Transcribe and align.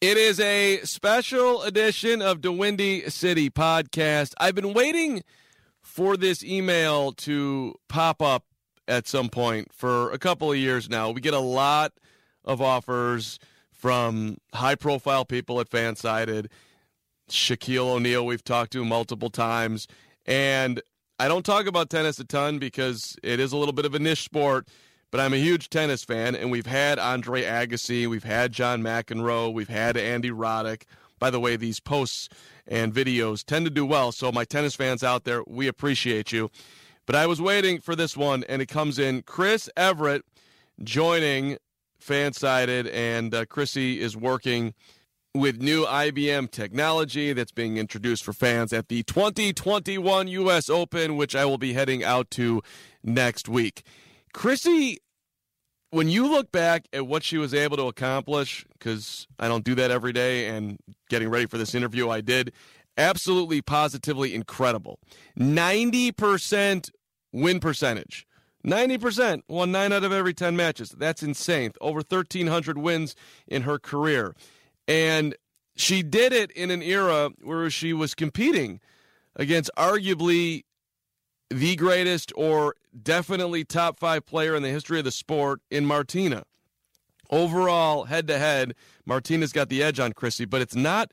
It 0.00 0.16
is 0.16 0.40
a 0.40 0.80
special 0.84 1.62
edition 1.62 2.22
of 2.22 2.40
the 2.40 2.50
Windy 2.50 3.10
City 3.10 3.50
podcast. 3.50 4.32
I've 4.40 4.54
been 4.54 4.72
waiting 4.72 5.22
for 5.82 6.16
this 6.16 6.42
email 6.42 7.12
to 7.12 7.74
pop 7.86 8.22
up 8.22 8.46
at 8.88 9.06
some 9.06 9.28
point 9.28 9.74
for 9.74 10.10
a 10.10 10.18
couple 10.18 10.50
of 10.50 10.56
years 10.56 10.88
now. 10.88 11.10
We 11.10 11.20
get 11.20 11.34
a 11.34 11.38
lot 11.38 11.92
of 12.46 12.62
offers 12.62 13.38
from 13.72 14.38
high 14.54 14.74
profile 14.74 15.26
people 15.26 15.60
at 15.60 15.68
Fansided. 15.68 16.46
Shaquille 17.28 17.90
O'Neal, 17.96 18.24
we've 18.24 18.42
talked 18.42 18.72
to 18.72 18.86
multiple 18.86 19.28
times. 19.28 19.86
And 20.24 20.80
I 21.18 21.28
don't 21.28 21.44
talk 21.44 21.66
about 21.66 21.90
tennis 21.90 22.18
a 22.18 22.24
ton 22.24 22.58
because 22.58 23.18
it 23.22 23.38
is 23.38 23.52
a 23.52 23.58
little 23.58 23.74
bit 23.74 23.84
of 23.84 23.94
a 23.94 23.98
niche 23.98 24.24
sport 24.24 24.66
but 25.10 25.20
I'm 25.20 25.32
a 25.32 25.38
huge 25.38 25.70
tennis 25.70 26.04
fan, 26.04 26.34
and 26.34 26.50
we've 26.50 26.66
had 26.66 26.98
Andre 26.98 27.42
Agassi, 27.42 28.06
we've 28.06 28.24
had 28.24 28.52
John 28.52 28.82
McEnroe, 28.82 29.52
we've 29.52 29.68
had 29.68 29.96
Andy 29.96 30.30
Roddick. 30.30 30.82
By 31.18 31.30
the 31.30 31.40
way, 31.40 31.56
these 31.56 31.80
posts 31.80 32.28
and 32.66 32.94
videos 32.94 33.44
tend 33.44 33.66
to 33.66 33.70
do 33.70 33.84
well, 33.84 34.12
so 34.12 34.30
my 34.30 34.44
tennis 34.44 34.74
fans 34.74 35.02
out 35.02 35.24
there, 35.24 35.42
we 35.46 35.66
appreciate 35.66 36.32
you. 36.32 36.50
But 37.06 37.16
I 37.16 37.26
was 37.26 37.40
waiting 37.40 37.80
for 37.80 37.96
this 37.96 38.16
one, 38.16 38.44
and 38.48 38.62
it 38.62 38.66
comes 38.66 38.98
in 38.98 39.22
Chris 39.22 39.68
Evert 39.76 40.22
joining 40.82 41.58
Fansided, 42.00 42.90
and 42.92 43.34
uh, 43.34 43.44
Chrissy 43.46 44.00
is 44.00 44.16
working 44.16 44.74
with 45.34 45.60
new 45.60 45.84
IBM 45.84 46.50
technology 46.50 47.32
that's 47.32 47.52
being 47.52 47.76
introduced 47.76 48.24
for 48.24 48.32
fans 48.32 48.72
at 48.72 48.88
the 48.88 49.02
2021 49.04 50.28
U.S. 50.28 50.68
Open, 50.68 51.16
which 51.16 51.36
I 51.36 51.44
will 51.44 51.58
be 51.58 51.72
heading 51.72 52.02
out 52.02 52.30
to 52.32 52.62
next 53.04 53.48
week. 53.48 53.84
Chrissy, 54.32 54.98
when 55.90 56.08
you 56.08 56.28
look 56.28 56.52
back 56.52 56.86
at 56.92 57.06
what 57.06 57.24
she 57.24 57.38
was 57.38 57.52
able 57.52 57.76
to 57.76 57.88
accomplish, 57.88 58.64
because 58.78 59.26
I 59.38 59.48
don't 59.48 59.64
do 59.64 59.74
that 59.74 59.90
every 59.90 60.12
day, 60.12 60.48
and 60.48 60.78
getting 61.08 61.28
ready 61.28 61.46
for 61.46 61.58
this 61.58 61.74
interview, 61.74 62.08
I 62.08 62.20
did, 62.20 62.52
absolutely 62.96 63.62
positively 63.62 64.34
incredible. 64.34 64.98
90% 65.38 66.90
win 67.32 67.60
percentage. 67.60 68.26
90% 68.64 69.42
won 69.48 69.72
nine 69.72 69.92
out 69.92 70.04
of 70.04 70.12
every 70.12 70.34
10 70.34 70.54
matches. 70.54 70.90
That's 70.90 71.22
insane. 71.22 71.72
Over 71.80 72.02
1,300 72.06 72.76
wins 72.76 73.16
in 73.48 73.62
her 73.62 73.78
career. 73.78 74.34
And 74.86 75.34
she 75.76 76.02
did 76.02 76.32
it 76.32 76.50
in 76.52 76.70
an 76.70 76.82
era 76.82 77.30
where 77.42 77.70
she 77.70 77.92
was 77.92 78.14
competing 78.14 78.80
against 79.34 79.70
arguably 79.78 80.64
the 81.50 81.76
greatest 81.76 82.32
or 82.36 82.74
definitely 83.02 83.64
top 83.64 83.98
five 83.98 84.24
player 84.24 84.54
in 84.54 84.62
the 84.62 84.70
history 84.70 84.98
of 84.98 85.04
the 85.04 85.10
sport 85.10 85.60
in 85.70 85.84
Martina. 85.84 86.44
Overall, 87.28 88.04
head 88.04 88.26
to 88.28 88.38
head, 88.38 88.74
Martina's 89.04 89.52
got 89.52 89.68
the 89.68 89.82
edge 89.82 90.00
on 90.00 90.12
Chrissy, 90.12 90.44
but 90.44 90.60
it's 90.60 90.74
not 90.74 91.12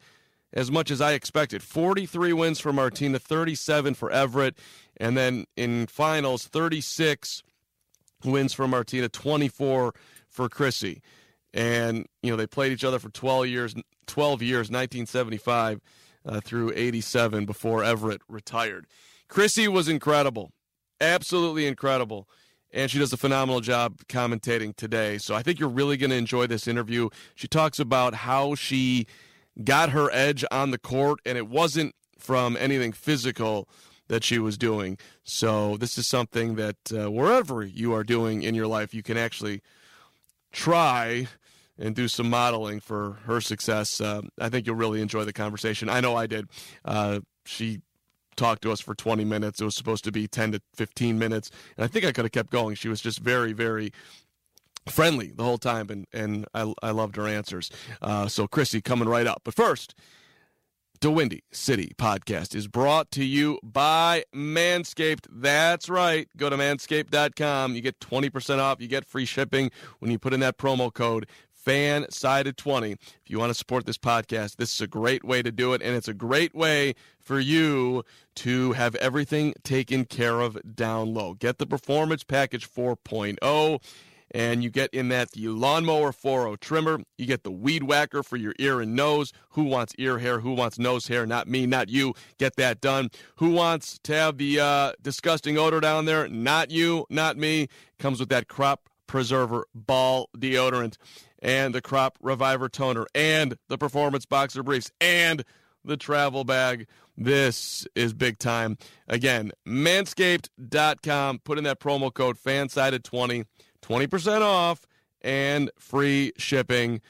as 0.53 0.71
much 0.71 0.89
as 0.89 1.01
I 1.01 1.13
expected. 1.13 1.61
43 1.61 2.33
wins 2.33 2.59
for 2.59 2.71
Martina, 2.71 3.19
37 3.19 3.93
for 3.93 4.09
Evert, 4.11 4.55
and 4.97 5.17
then 5.17 5.45
in 5.55 5.87
finals, 5.87 6.47
36 6.47 7.43
wins 8.23 8.53
for 8.53 8.67
Martina, 8.67 9.09
24 9.09 9.93
for 10.27 10.49
Chrissy. 10.49 11.01
And, 11.53 12.07
you 12.21 12.31
know, 12.31 12.37
they 12.37 12.47
played 12.47 12.71
each 12.71 12.83
other 12.83 12.99
for 12.99 13.09
12 13.09 13.47
years, 13.47 13.75
12 14.05 14.41
years, 14.41 14.69
1975 14.69 15.81
uh, 16.25 16.41
through 16.41 16.71
87 16.75 17.45
before 17.45 17.83
Evert 17.83 18.21
retired. 18.27 18.85
Chrissy 19.27 19.67
was 19.67 19.87
incredible, 19.87 20.51
absolutely 21.01 21.67
incredible. 21.67 22.27
And 22.71 22.91
she 22.91 22.99
does 22.99 23.13
a 23.13 23.17
phenomenal 23.17 23.61
job 23.61 23.99
commentating 24.09 24.75
today. 24.75 25.17
So 25.17 25.33
I 25.33 25.41
think 25.41 25.57
you're 25.57 25.69
really 25.69 25.95
going 25.95 26.09
to 26.09 26.17
enjoy 26.17 26.47
this 26.47 26.67
interview. 26.67 27.09
She 27.33 27.47
talks 27.47 27.79
about 27.79 28.13
how 28.13 28.55
she 28.55 29.07
got 29.63 29.91
her 29.91 30.11
edge 30.11 30.43
on 30.51 30.71
the 30.71 30.77
court, 30.77 31.19
and 31.25 31.37
it 31.37 31.47
wasn't 31.47 31.95
from 32.19 32.57
anything 32.57 32.91
physical 32.91 33.69
that 34.09 34.23
she 34.23 34.37
was 34.37 34.57
doing. 34.57 34.97
So 35.23 35.77
this 35.77 35.97
is 35.97 36.07
something 36.07 36.55
that 36.55 36.75
uh, 36.93 37.09
wherever 37.09 37.63
you 37.63 37.93
are 37.93 38.03
doing 38.03 38.43
in 38.43 38.55
your 38.55 38.67
life, 38.67 38.93
you 38.93 39.03
can 39.03 39.17
actually 39.17 39.61
try 40.51 41.27
and 41.77 41.95
do 41.95 42.07
some 42.07 42.29
modeling 42.29 42.79
for 42.79 43.17
her 43.25 43.39
success. 43.39 44.01
Uh, 44.01 44.21
I 44.39 44.49
think 44.49 44.65
you'll 44.65 44.75
really 44.75 45.01
enjoy 45.01 45.23
the 45.25 45.33
conversation. 45.33 45.89
I 45.89 45.99
know 45.99 46.15
I 46.15 46.27
did. 46.27 46.49
Uh, 46.83 47.19
she 47.45 47.81
talked 48.37 48.61
to 48.61 48.71
us 48.71 48.79
for 48.79 48.95
20 48.95 49.25
minutes. 49.25 49.59
It 49.59 49.65
was 49.65 49.75
supposed 49.75 50.03
to 50.05 50.11
be 50.11 50.27
10 50.27 50.53
to 50.53 50.61
15 50.75 51.19
minutes. 51.19 51.51
And 51.75 51.83
I 51.83 51.87
think 51.87 52.05
I 52.05 52.11
could 52.11 52.25
have 52.25 52.31
kept 52.31 52.51
going. 52.51 52.75
She 52.75 52.87
was 52.87 53.01
just 53.01 53.19
very, 53.19 53.53
very 53.53 53.91
friendly 54.89 55.31
the 55.35 55.43
whole 55.43 55.57
time, 55.57 55.89
and, 55.89 56.05
and 56.13 56.45
I, 56.53 56.73
I 56.81 56.91
loved 56.91 57.17
her 57.17 57.27
answers. 57.27 57.69
Uh, 58.01 58.27
so, 58.27 58.47
Chrissy 58.47 58.81
coming 58.81 59.09
right 59.09 59.27
up. 59.27 59.41
But 59.43 59.53
first, 59.53 59.95
the 60.99 61.11
Windy 61.11 61.43
City 61.51 61.91
podcast 61.97 62.55
is 62.55 62.67
brought 62.67 63.11
to 63.11 63.23
you 63.23 63.59
by 63.61 64.23
Manscaped. 64.33 65.27
That's 65.29 65.89
right. 65.89 66.27
Go 66.37 66.49
to 66.49 66.57
manscaped.com. 66.57 67.75
You 67.75 67.81
get 67.81 67.99
20% 67.99 68.59
off. 68.59 68.81
You 68.81 68.87
get 68.87 69.05
free 69.05 69.25
shipping 69.25 69.69
when 69.99 70.09
you 70.09 70.17
put 70.17 70.33
in 70.33 70.39
that 70.39 70.57
promo 70.57 70.91
code 70.91 71.27
FanSided20. 71.67 72.93
If 72.93 73.29
you 73.29 73.39
want 73.39 73.49
to 73.49 73.53
support 73.53 73.85
this 73.85 73.97
podcast, 73.97 74.55
this 74.55 74.73
is 74.73 74.79
a 74.79 74.87
great 74.87 75.25
way 75.25 75.41
to 75.41 75.51
do 75.51 75.73
it, 75.73 75.81
and 75.81 75.95
it's 75.97 76.07
a 76.07 76.13
great 76.13 76.55
way 76.55 76.95
for 77.19 77.41
you 77.41 78.05
to 78.35 78.71
have 78.71 78.95
everything 78.95 79.53
taken 79.63 80.05
care 80.05 80.39
of 80.39 80.57
down 80.75 81.13
low. 81.13 81.33
Get 81.33 81.57
the 81.57 81.65
Performance 81.65 82.23
Package 82.23 82.69
4.0 82.69 83.81
and 84.31 84.61
you 84.61 84.69
get 84.69 84.93
in 84.93 85.07
that 85.07 85.31
the 85.31 85.47
lawnmower 85.47 86.11
4.0 86.11 86.59
trimmer. 86.59 86.99
You 87.17 87.25
get 87.25 87.43
the 87.43 87.51
weed 87.51 87.83
whacker 87.83 88.23
for 88.23 88.35
your 88.35 88.53
ear 88.59 88.81
and 88.81 88.93
nose. 88.93 89.31
Who 89.51 89.63
wants 89.63 89.93
ear 89.97 90.19
hair? 90.19 90.41
Who 90.41 90.53
wants 90.53 90.77
nose 90.77 91.07
hair? 91.07 91.25
Not 91.25 91.47
me, 91.47 91.65
not 91.65 91.87
you. 91.87 92.13
Get 92.37 92.57
that 92.57 92.81
done. 92.81 93.09
Who 93.37 93.51
wants 93.51 93.99
to 94.03 94.13
have 94.13 94.37
the 94.37 94.59
uh, 94.59 94.91
disgusting 95.01 95.57
odor 95.57 95.79
down 95.79 96.05
there? 96.05 96.27
Not 96.27 96.71
you, 96.71 97.05
not 97.09 97.37
me. 97.37 97.69
Comes 97.99 98.19
with 98.19 98.27
that 98.29 98.49
crop 98.49 98.89
preserver 99.07 99.65
ball 99.73 100.29
deodorant 100.37 100.97
and 101.41 101.73
the 101.73 101.81
crop 101.81 102.17
reviver 102.21 102.69
toner 102.69 103.05
and 103.13 103.57
the 103.67 103.77
performance 103.77 104.25
boxer 104.25 104.63
briefs 104.63 104.91
and 104.99 105.43
the 105.83 105.97
travel 105.97 106.43
bag. 106.43 106.87
This 107.17 107.87
is 107.95 108.13
big 108.13 108.37
time. 108.37 108.77
Again, 109.07 109.51
manscaped.com. 109.67 111.39
Put 111.39 111.57
in 111.57 111.63
that 111.63 111.79
promo 111.79 112.13
code 112.13 112.37
fansided20, 112.37 113.45
20% 113.81 114.41
off 114.41 114.85
and 115.21 115.71
free 115.79 116.33
shipping. 116.37 117.01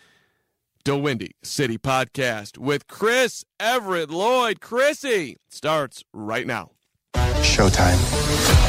DeWindy 0.86 1.32
City 1.44 1.78
Podcast 1.78 2.58
with 2.58 2.88
Chris 2.88 3.44
Evert 3.60 4.10
Lloyd. 4.10 4.62
Chrissy 4.62 5.36
starts 5.50 6.06
right 6.14 6.48
now. 6.48 6.72
Showtime. 7.14 8.67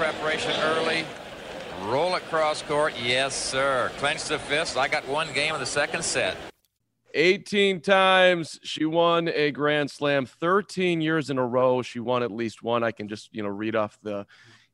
Preparation 0.00 0.52
early. 0.62 1.04
Roll 1.82 2.14
across 2.14 2.62
court. 2.62 2.94
Yes, 2.98 3.34
sir. 3.34 3.90
Clench 3.98 4.24
the 4.24 4.38
fist. 4.38 4.78
I 4.78 4.88
got 4.88 5.06
one 5.06 5.30
game 5.34 5.52
in 5.52 5.60
the 5.60 5.66
second 5.66 6.02
set. 6.02 6.38
18 7.12 7.80
times 7.80 8.58
she 8.62 8.86
won 8.86 9.28
a 9.28 9.50
grand 9.50 9.90
slam 9.90 10.24
13 10.24 11.00
years 11.00 11.28
in 11.28 11.38
a 11.38 11.44
row 11.44 11.82
she 11.82 11.98
won 11.98 12.22
at 12.22 12.30
least 12.30 12.62
one 12.62 12.84
i 12.84 12.92
can 12.92 13.08
just 13.08 13.28
you 13.32 13.42
know 13.42 13.48
read 13.48 13.74
off 13.74 13.98
the 14.04 14.24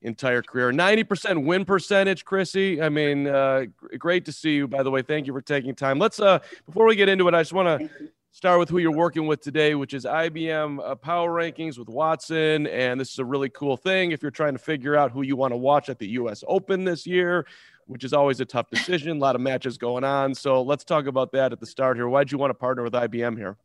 entire 0.03 0.43
career 0.43 0.71
90% 0.73 1.45
win 1.45 1.65
percentage 1.65 2.25
chrissy 2.25 2.81
i 2.83 2.89
mean 2.89 3.27
uh, 3.27 3.65
great 3.99 4.25
to 4.25 4.33
see 4.33 4.55
you 4.55 4.69
by 4.69 4.83
the 4.83 4.91
way 4.91 5.03
thank 5.03 5.27
you 5.27 5.33
for 5.33 5.41
taking 5.41 5.75
time 5.75 5.99
let's 5.99 6.21
uh 6.21 6.39
before 6.67 6.87
we 6.87 6.95
get 6.95 7.09
into 7.09 7.27
it 7.29 7.35
i 7.35 7.41
just 7.41 7.53
want 7.53 7.81
to 7.81 7.89
start 8.37 8.59
with 8.59 8.69
who 8.69 8.77
you're 8.77 8.93
working 8.93 9.27
with 9.27 9.41
today, 9.41 9.75
which 9.75 9.95
is 9.95 10.05
IBM 10.05 10.79
uh, 10.85 10.95
Power 10.95 11.31
Rankings 11.31 11.79
with 11.79 11.89
Watson. 11.89 12.67
And 12.67 13.01
this 13.01 13.11
is 13.11 13.19
a 13.19 13.25
really 13.25 13.49
cool 13.49 13.79
thing 13.79 14.11
if 14.11 14.21
you're 14.21 14.31
trying 14.31 14.53
to 14.53 14.59
figure 14.59 14.95
out 14.95 15.11
who 15.11 15.23
you 15.23 15.37
want 15.37 15.53
to 15.53 15.57
watch 15.57 15.89
at 15.89 15.99
the 15.99 16.07
U.S. 16.09 16.45
Open 16.47 16.85
this 16.85 17.07
year, 17.07 17.47
which 17.87 18.05
is 18.05 18.13
always 18.13 18.39
a 18.41 18.45
tough 18.45 18.69
decision. 18.69 19.17
a 19.17 19.21
lot 19.21 19.37
of 19.37 19.41
matches 19.41 19.79
going 19.79 20.05
on. 20.05 20.35
So 20.35 20.61
let's 20.61 20.85
talk 20.85 21.07
about 21.07 21.33
that 21.33 21.53
at 21.53 21.61
the 21.61 21.67
start 21.67 21.97
here. 21.97 22.09
Why'd 22.09 22.31
you 22.31 22.37
want 22.37 22.51
to 22.51 22.55
partner 22.55 22.83
with 22.83 22.93
IBM 22.93 23.39
here? 23.39 23.57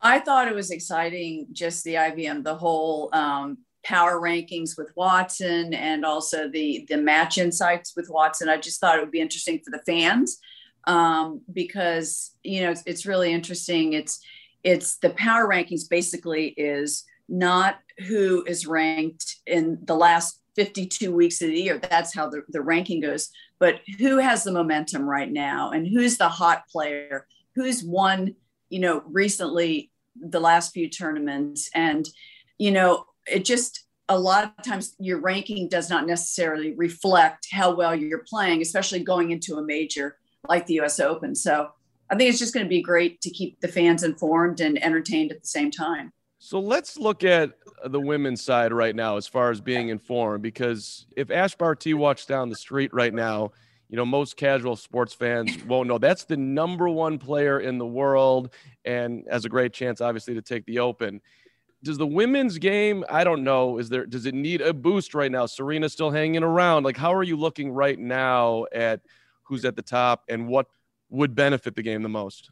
I 0.00 0.20
thought 0.20 0.46
it 0.46 0.54
was 0.54 0.70
exciting, 0.70 1.48
just 1.50 1.82
the 1.82 1.94
IBM, 1.94 2.44
the 2.44 2.54
whole 2.54 3.10
um, 3.12 3.58
power 3.84 4.20
rankings 4.20 4.76
with 4.76 4.92
Watson 4.96 5.74
and 5.74 6.04
also 6.04 6.48
the 6.48 6.86
the 6.88 6.96
match 6.96 7.38
insights 7.38 7.94
with 7.96 8.08
Watson. 8.10 8.48
I 8.48 8.56
just 8.56 8.80
thought 8.80 8.96
it 8.96 9.00
would 9.00 9.10
be 9.10 9.20
interesting 9.20 9.60
for 9.64 9.70
the 9.70 9.82
fans 9.86 10.38
um, 10.84 11.40
because 11.52 12.32
you 12.42 12.62
know 12.62 12.70
it's, 12.70 12.82
it's 12.86 13.06
really 13.06 13.32
interesting. 13.32 13.94
It's 13.94 14.20
it's 14.62 14.98
the 14.98 15.10
power 15.10 15.48
rankings 15.48 15.88
basically 15.88 16.48
is 16.48 17.04
not 17.28 17.78
who 18.08 18.44
is 18.46 18.66
ranked 18.66 19.36
in 19.46 19.78
the 19.84 19.94
last 19.94 20.40
52 20.56 21.14
weeks 21.14 21.40
of 21.40 21.48
the 21.48 21.60
year. 21.60 21.78
That's 21.78 22.14
how 22.14 22.28
the, 22.28 22.42
the 22.48 22.60
ranking 22.60 23.00
goes. 23.00 23.30
But 23.58 23.80
who 23.98 24.18
has 24.18 24.44
the 24.44 24.52
momentum 24.52 25.08
right 25.08 25.30
now 25.30 25.70
and 25.70 25.86
who's 25.86 26.18
the 26.18 26.28
hot 26.28 26.64
player? 26.68 27.26
Who's 27.54 27.84
won, 27.84 28.34
you 28.68 28.80
know, 28.80 29.02
recently 29.06 29.90
the 30.16 30.40
last 30.40 30.72
few 30.72 30.88
tournaments? 30.88 31.70
And, 31.74 32.08
you 32.58 32.72
know, 32.72 33.04
it 33.26 33.44
just 33.44 33.84
a 34.08 34.18
lot 34.18 34.52
of 34.58 34.64
times 34.64 34.94
your 34.98 35.20
ranking 35.20 35.68
does 35.68 35.88
not 35.88 36.06
necessarily 36.06 36.74
reflect 36.74 37.46
how 37.52 37.74
well 37.74 37.94
you're 37.94 38.24
playing, 38.28 38.60
especially 38.60 39.04
going 39.04 39.30
into 39.30 39.56
a 39.56 39.62
major 39.62 40.16
like 40.48 40.66
the 40.66 40.80
US 40.80 40.98
Open. 40.98 41.34
So 41.34 41.70
I 42.10 42.16
think 42.16 42.28
it's 42.28 42.38
just 42.38 42.52
going 42.52 42.66
to 42.66 42.70
be 42.70 42.82
great 42.82 43.20
to 43.20 43.30
keep 43.30 43.60
the 43.60 43.68
fans 43.68 44.02
informed 44.02 44.60
and 44.60 44.82
entertained 44.82 45.30
at 45.30 45.40
the 45.40 45.46
same 45.46 45.70
time. 45.70 46.12
So 46.40 46.58
let's 46.58 46.96
look 46.96 47.22
at 47.22 47.52
the 47.84 48.00
women's 48.00 48.42
side 48.42 48.72
right 48.72 48.96
now 48.96 49.16
as 49.16 49.28
far 49.28 49.50
as 49.50 49.60
being 49.60 49.90
informed, 49.90 50.42
because 50.42 51.06
if 51.16 51.30
Ash 51.30 51.54
Barty 51.54 51.94
walks 51.94 52.26
down 52.26 52.48
the 52.48 52.56
street 52.56 52.92
right 52.92 53.14
now, 53.14 53.52
you 53.90 53.96
know, 53.96 54.06
most 54.06 54.36
casual 54.36 54.74
sports 54.76 55.12
fans 55.12 55.62
won't 55.64 55.88
know 55.88 55.98
that's 55.98 56.24
the 56.24 56.36
number 56.36 56.88
one 56.88 57.18
player 57.18 57.60
in 57.60 57.76
the 57.76 57.86
world 57.86 58.54
and 58.84 59.24
has 59.30 59.44
a 59.44 59.48
great 59.48 59.72
chance, 59.72 60.00
obviously, 60.00 60.34
to 60.34 60.42
take 60.42 60.64
the 60.64 60.78
Open. 60.78 61.20
Does 61.82 61.96
the 61.96 62.06
women's 62.06 62.58
game, 62.58 63.04
I 63.08 63.24
don't 63.24 63.42
know, 63.42 63.78
is 63.78 63.88
there, 63.88 64.04
does 64.04 64.26
it 64.26 64.34
need 64.34 64.60
a 64.60 64.74
boost 64.74 65.14
right 65.14 65.32
now? 65.32 65.46
Serena's 65.46 65.92
still 65.92 66.10
hanging 66.10 66.42
around. 66.42 66.84
Like, 66.84 66.96
how 66.96 67.14
are 67.14 67.22
you 67.22 67.36
looking 67.36 67.72
right 67.72 67.98
now 67.98 68.66
at 68.72 69.00
who's 69.44 69.64
at 69.64 69.76
the 69.76 69.82
top, 69.82 70.24
and 70.28 70.46
what 70.46 70.66
would 71.08 71.34
benefit 71.34 71.74
the 71.74 71.82
game 71.82 72.02
the 72.02 72.08
most? 72.08 72.50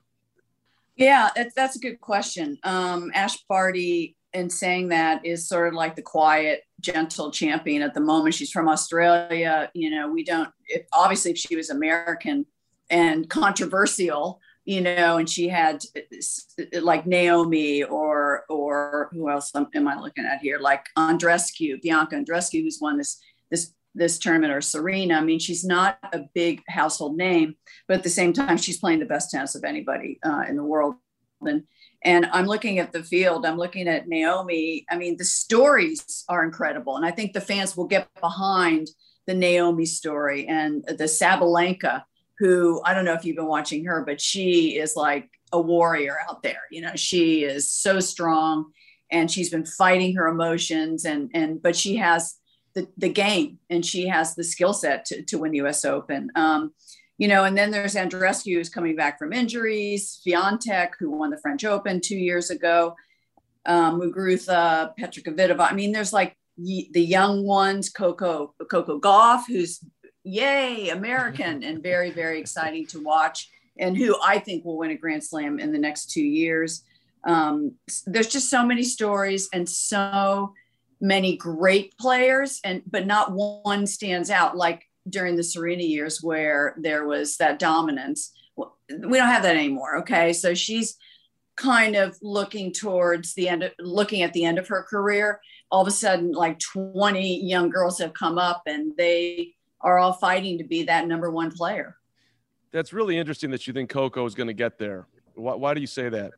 Yeah, 0.97 1.29
that's 1.55 1.77
a 1.77 1.79
good 1.79 2.01
question. 2.01 2.59
Um, 2.65 3.13
Ash 3.15 3.37
Barty, 3.49 4.17
in 4.33 4.51
saying 4.51 4.89
that, 4.89 5.25
is 5.25 5.47
sort 5.47 5.69
of 5.69 5.75
like 5.75 5.95
the 5.95 6.03
quiet, 6.03 6.65
gentle 6.81 7.31
champion 7.31 7.83
at 7.83 7.95
the 7.95 8.01
moment. 8.01 8.35
She's 8.35 8.51
from 8.51 8.69
Australia. 8.69 9.71
You 9.75 9.91
know, 9.91 10.11
we 10.11 10.25
don't, 10.25 10.49
if, 10.67 10.87
obviously, 10.93 11.31
if 11.31 11.39
she 11.39 11.55
was 11.55 11.71
American 11.71 12.47
and 12.91 13.29
controversial, 13.29 14.41
you 14.69 14.83
know, 14.83 15.17
and 15.17 15.31
she 15.31 15.49
had 15.49 15.83
like 16.83 17.07
Naomi 17.07 17.85
or 17.85 18.45
or 18.51 19.09
who 19.13 19.31
else 19.31 19.51
am 19.55 19.89
I 19.89 19.99
looking 19.99 20.27
at 20.27 20.41
here? 20.41 20.59
Like 20.59 20.85
Andreescu, 20.95 21.81
Bianca 21.81 22.17
Andreescu, 22.17 22.63
who's 22.63 22.79
won 22.79 22.99
this 22.99 23.19
this 23.51 23.73
this 23.95 24.19
tournament 24.19 24.53
or 24.53 24.61
Serena. 24.61 25.15
I 25.15 25.21
mean, 25.23 25.39
she's 25.39 25.65
not 25.65 25.99
a 26.13 26.21
big 26.35 26.63
household 26.69 27.17
name, 27.17 27.55
but 27.87 27.97
at 27.97 28.03
the 28.03 28.11
same 28.11 28.35
time, 28.35 28.59
she's 28.59 28.79
playing 28.79 28.99
the 28.99 29.07
best 29.07 29.31
tennis 29.31 29.55
of 29.55 29.65
anybody 29.65 30.19
uh, 30.23 30.45
in 30.47 30.57
the 30.57 30.63
world. 30.63 30.97
And 31.41 31.63
and 32.05 32.27
I'm 32.27 32.45
looking 32.45 32.79
at 32.79 32.93
the 32.93 33.03
field. 33.03 33.47
I'm 33.47 33.57
looking 33.57 33.89
at 33.89 34.07
Naomi. 34.07 34.85
I 34.91 34.99
mean, 34.99 35.17
the 35.17 35.25
stories 35.25 36.27
are 36.29 36.45
incredible, 36.45 36.99
and 36.99 37.07
I 37.07 37.11
think 37.11 37.33
the 37.33 37.41
fans 37.41 37.75
will 37.75 37.87
get 37.87 38.07
behind 38.21 38.89
the 39.27 39.33
Naomi 39.33 39.87
story 39.87 40.47
and 40.47 40.85
the 40.85 41.05
Sabalenka, 41.05 42.03
who 42.39 42.81
I 42.85 42.95
don't 42.95 43.05
know 43.05 43.15
if 43.15 43.25
you've 43.25 43.37
been 43.37 43.47
watching 43.47 43.85
her, 43.85 44.05
but 44.05 44.21
she 44.21 44.79
is 44.79 44.95
like 44.97 45.31
a 45.53 45.61
warrior 45.61 46.17
out 46.29 46.43
there. 46.43 46.63
You 46.71 46.83
know, 46.83 46.93
she 46.95 47.45
is 47.45 47.71
so 47.71 48.01
strong, 48.01 48.73
and 49.11 49.31
she's 49.31 49.51
been 49.51 49.67
fighting 49.67 50.17
her 50.17 50.29
emotions, 50.29 51.05
and 51.05 51.31
and 51.35 51.63
but 51.63 51.77
she 51.77 51.97
has 51.97 52.39
the, 52.79 52.89
the 52.97 53.09
game 53.09 53.59
and 53.71 53.85
she 53.85 54.07
has 54.07 54.35
the 54.35 54.45
skill 54.45 54.73
set 54.73 55.05
to, 55.07 55.23
to 55.25 55.39
win 55.39 55.53
the 55.53 55.63
US 55.63 55.85
Open. 55.85 56.31
Um, 56.35 56.73
you 57.17 57.27
know, 57.27 57.45
and 57.45 57.59
then 57.59 57.71
there's 57.71 57.95
Andreescu 57.95 58.55
who's 58.55 58.69
coming 58.69 58.95
back 58.95 59.19
from 59.19 59.33
injuries, 59.33 60.21
Swiatek, 60.25 60.91
who 60.99 61.11
won 61.11 61.31
the 61.31 61.39
French 61.39 61.65
Open 61.65 62.01
two 62.01 62.17
years 62.17 62.51
ago, 62.51 62.95
um, 63.67 64.01
Muguruza, 64.01 64.95
Petra 64.97 65.23
Kvitova. 65.25 65.71
I 65.71 65.75
mean, 65.75 65.91
there's 65.91 66.13
like 66.13 66.37
the 66.57 66.89
young 66.95 67.45
ones, 67.45 67.91
Coco, 67.91 68.55
Coco 68.71 69.01
Gauff, 69.01 69.43
who's 69.49 69.81
yay, 70.29 70.91
American 70.91 71.63
and 71.63 71.83
very, 71.83 72.11
very 72.11 72.39
exciting 72.39 72.87
to 72.87 73.03
watch 73.03 73.49
and 73.79 73.97
who 73.97 74.17
I 74.23 74.39
think 74.39 74.65
will 74.65 74.77
win 74.77 74.91
a 74.91 74.97
Grand 74.97 75.25
Slam 75.25 75.59
in 75.59 75.73
the 75.73 75.79
next 75.79 76.11
two 76.11 76.23
years. 76.23 76.85
Um, 77.25 77.75
there's 78.07 78.29
just 78.29 78.51
so 78.51 78.65
many 78.65 78.83
stories 78.83 79.49
and 79.53 79.69
so 79.69 80.55
many 81.01 81.37
great 81.37 81.97
players 81.97 82.61
and 82.65 82.83
but 82.85 83.07
not 83.07 83.33
one 83.33 83.87
stands 83.87 84.31
out 84.31 84.57
like 84.57 84.85
during 85.09 85.37
the 85.37 85.45
Serena 85.45 85.83
years 85.83 86.23
where 86.23 86.75
there 86.77 87.07
was 87.07 87.37
that 87.37 87.59
dominance. 87.59 88.33
We 88.57 89.19
don't 89.19 89.29
have 89.29 89.45
that 89.45 89.57
anymore. 89.57 89.99
Okay. 89.99 90.33
So 90.33 90.55
she's 90.55 90.97
kind 91.57 91.97
of 91.97 92.17
looking 92.21 92.73
towards 92.73 93.35
the 93.35 93.49
end, 93.49 93.63
of, 93.63 93.73
looking 93.79 94.23
at 94.23 94.33
the 94.33 94.45
end 94.45 94.59
of 94.59 94.69
her 94.69 94.83
career. 94.83 95.41
All 95.71 95.83
of 95.83 95.89
a 95.89 95.93
sudden, 95.93 96.33
like 96.33 96.59
20 96.59 97.45
young 97.45 97.71
girls 97.71 97.99
have 97.99 98.15
come 98.15 98.39
up 98.39 98.63
and 98.67 98.93
they 98.97 99.55
are 99.81 99.99
all 99.99 100.13
fighting 100.13 100.59
to 100.59 100.65
be 100.65 100.85
that 100.85 101.07
number 101.07 101.31
one 101.31 101.51
player. 101.51 101.97
That's 102.73 102.93
really 102.93 103.17
interesting 103.17 103.51
that 103.53 103.67
you 103.67 103.73
think 103.73 103.91
Coco 103.91 104.25
is 104.27 104.35
going 104.35 104.49
to 104.49 104.55
get 104.55 104.79
there. 104.79 105.07
Why, 105.35 105.55
why 105.55 105.75
do 105.75 105.81
you 105.81 105.87
say 105.87 106.09
that? 106.09 106.33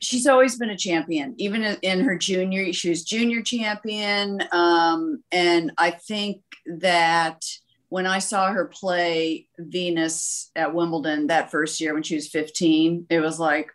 she's 0.00 0.26
always 0.26 0.56
been 0.56 0.70
a 0.70 0.76
champion 0.76 1.34
even 1.36 1.62
in 1.62 2.00
her 2.00 2.16
junior 2.16 2.72
she 2.72 2.88
was 2.88 3.04
junior 3.04 3.42
champion 3.42 4.42
um, 4.52 5.22
and 5.30 5.70
i 5.78 5.90
think 5.90 6.42
that 6.66 7.44
when 7.90 8.06
i 8.06 8.18
saw 8.18 8.50
her 8.50 8.64
play 8.64 9.46
venus 9.58 10.50
at 10.56 10.74
wimbledon 10.74 11.28
that 11.28 11.50
first 11.50 11.80
year 11.80 11.94
when 11.94 12.02
she 12.02 12.14
was 12.14 12.28
15 12.28 13.06
it 13.08 13.20
was 13.20 13.38
like 13.38 13.70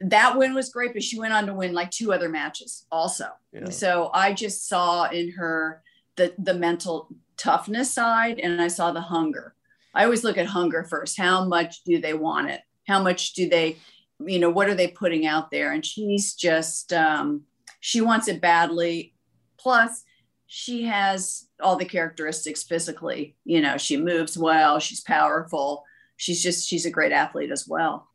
that 0.00 0.36
win 0.36 0.52
was 0.52 0.68
great 0.68 0.92
but 0.92 1.02
she 1.02 1.18
went 1.18 1.32
on 1.32 1.46
to 1.46 1.54
win 1.54 1.72
like 1.72 1.90
two 1.90 2.12
other 2.12 2.28
matches 2.28 2.84
also 2.90 3.28
yeah. 3.52 3.70
so 3.70 4.10
i 4.12 4.32
just 4.32 4.68
saw 4.68 5.08
in 5.08 5.30
her 5.32 5.82
the 6.16 6.34
the 6.38 6.54
mental 6.54 7.08
toughness 7.36 7.92
side 7.92 8.38
and 8.38 8.60
i 8.60 8.68
saw 8.68 8.92
the 8.92 9.00
hunger. 9.00 9.54
I 9.94 10.04
always 10.04 10.24
look 10.24 10.36
at 10.36 10.46
hunger 10.46 10.84
first. 10.84 11.18
How 11.18 11.44
much 11.44 11.82
do 11.84 12.00
they 12.00 12.12
want 12.12 12.50
it? 12.50 12.60
How 12.86 13.02
much 13.02 13.32
do 13.32 13.48
they 13.48 13.76
you 14.24 14.38
know 14.38 14.50
what 14.50 14.68
are 14.68 14.74
they 14.74 14.88
putting 14.88 15.26
out 15.26 15.50
there? 15.50 15.72
And 15.72 15.84
she's 15.84 16.34
just 16.34 16.92
um, 16.92 17.42
she 17.80 18.00
wants 18.00 18.28
it 18.28 18.40
badly. 18.40 19.14
Plus 19.58 20.04
she 20.46 20.84
has 20.84 21.48
all 21.60 21.76
the 21.76 21.84
characteristics 21.84 22.62
physically. 22.62 23.36
You 23.44 23.60
know 23.60 23.76
she 23.78 23.96
moves 23.96 24.38
well. 24.38 24.78
She's 24.78 25.00
powerful. 25.00 25.84
She's 26.16 26.42
just 26.42 26.68
she's 26.68 26.86
a 26.86 26.90
great 26.90 27.12
athlete 27.12 27.50
as 27.50 27.66
well. 27.68 28.08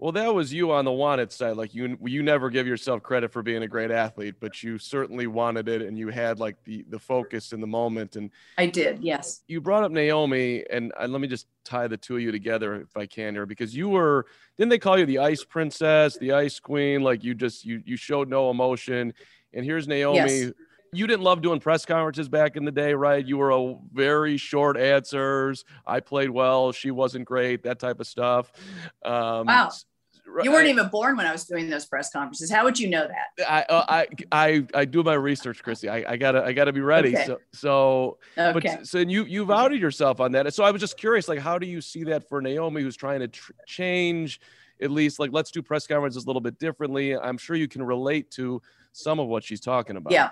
Well, 0.00 0.12
that 0.12 0.32
was 0.32 0.52
you 0.52 0.70
on 0.70 0.84
the 0.84 0.92
wanted 0.92 1.32
side. 1.32 1.56
Like 1.56 1.74
you, 1.74 1.98
you 2.04 2.22
never 2.22 2.50
give 2.50 2.68
yourself 2.68 3.02
credit 3.02 3.32
for 3.32 3.42
being 3.42 3.64
a 3.64 3.68
great 3.68 3.90
athlete, 3.90 4.36
but 4.38 4.62
you 4.62 4.78
certainly 4.78 5.26
wanted 5.26 5.68
it, 5.68 5.82
and 5.82 5.98
you 5.98 6.08
had 6.08 6.38
like 6.38 6.56
the 6.62 6.84
the 6.88 7.00
focus 7.00 7.52
in 7.52 7.60
the 7.60 7.66
moment. 7.66 8.14
And 8.14 8.30
I 8.56 8.66
did, 8.66 9.02
yes. 9.02 9.42
You 9.48 9.60
brought 9.60 9.82
up 9.82 9.90
Naomi, 9.90 10.64
and, 10.70 10.92
and 11.00 11.12
let 11.12 11.20
me 11.20 11.26
just 11.26 11.48
tie 11.64 11.88
the 11.88 11.96
two 11.96 12.14
of 12.14 12.22
you 12.22 12.30
together 12.30 12.76
if 12.76 12.96
I 12.96 13.06
can 13.06 13.34
here, 13.34 13.44
because 13.44 13.74
you 13.74 13.88
were 13.88 14.26
didn't 14.56 14.70
they 14.70 14.78
call 14.78 14.98
you 14.98 15.04
the 15.04 15.18
Ice 15.18 15.42
Princess, 15.42 16.16
the 16.16 16.32
Ice 16.32 16.60
Queen? 16.60 17.02
Like 17.02 17.24
you 17.24 17.34
just 17.34 17.64
you 17.64 17.82
you 17.84 17.96
showed 17.96 18.28
no 18.28 18.50
emotion. 18.50 19.12
And 19.52 19.64
here's 19.64 19.88
Naomi. 19.88 20.16
Yes. 20.18 20.52
You 20.92 21.06
didn't 21.06 21.22
love 21.22 21.42
doing 21.42 21.60
press 21.60 21.84
conferences 21.84 22.28
back 22.28 22.56
in 22.56 22.64
the 22.64 22.72
day, 22.72 22.94
right? 22.94 23.24
You 23.24 23.38
were 23.38 23.50
a 23.50 23.76
very 23.92 24.36
short 24.36 24.76
answers. 24.76 25.64
I 25.86 26.00
played 26.00 26.30
well. 26.30 26.72
She 26.72 26.90
wasn't 26.90 27.24
great. 27.24 27.62
That 27.64 27.78
type 27.78 28.00
of 28.00 28.06
stuff. 28.06 28.52
Um, 29.04 29.46
wow. 29.46 29.70
You 30.42 30.52
weren't 30.52 30.68
even 30.68 30.88
born 30.88 31.16
when 31.16 31.26
I 31.26 31.32
was 31.32 31.44
doing 31.44 31.70
those 31.70 31.86
press 31.86 32.10
conferences. 32.10 32.50
How 32.50 32.64
would 32.64 32.78
you 32.78 32.88
know 32.90 33.08
that? 33.08 33.50
I 33.50 33.62
uh, 33.72 33.84
I 33.88 34.06
I, 34.30 34.66
I 34.74 34.84
do 34.84 35.02
my 35.02 35.14
research, 35.14 35.62
Christy. 35.62 35.88
I, 35.88 36.04
I 36.12 36.16
gotta 36.18 36.44
I 36.44 36.52
gotta 36.52 36.72
be 36.72 36.82
ready. 36.82 37.16
Okay. 37.16 37.24
So 37.24 37.38
so 37.52 38.18
okay. 38.36 38.76
but 38.76 38.86
so 38.86 38.98
you 38.98 39.24
you've 39.24 39.50
outed 39.50 39.80
yourself 39.80 40.20
on 40.20 40.32
that. 40.32 40.52
So 40.52 40.64
I 40.64 40.70
was 40.70 40.80
just 40.80 40.98
curious, 40.98 41.28
like, 41.28 41.38
how 41.38 41.58
do 41.58 41.66
you 41.66 41.80
see 41.80 42.04
that 42.04 42.28
for 42.28 42.42
Naomi, 42.42 42.82
who's 42.82 42.96
trying 42.96 43.20
to 43.20 43.28
tr- 43.28 43.52
change? 43.66 44.40
At 44.80 44.92
least, 44.92 45.18
like, 45.18 45.32
let's 45.32 45.50
do 45.50 45.60
press 45.60 45.86
conferences 45.88 46.22
a 46.22 46.26
little 46.26 46.42
bit 46.42 46.58
differently. 46.58 47.16
I'm 47.16 47.36
sure 47.36 47.56
you 47.56 47.66
can 47.66 47.82
relate 47.82 48.30
to 48.32 48.62
some 48.92 49.18
of 49.18 49.26
what 49.26 49.42
she's 49.42 49.60
talking 49.60 49.96
about. 49.96 50.12
Yeah, 50.12 50.30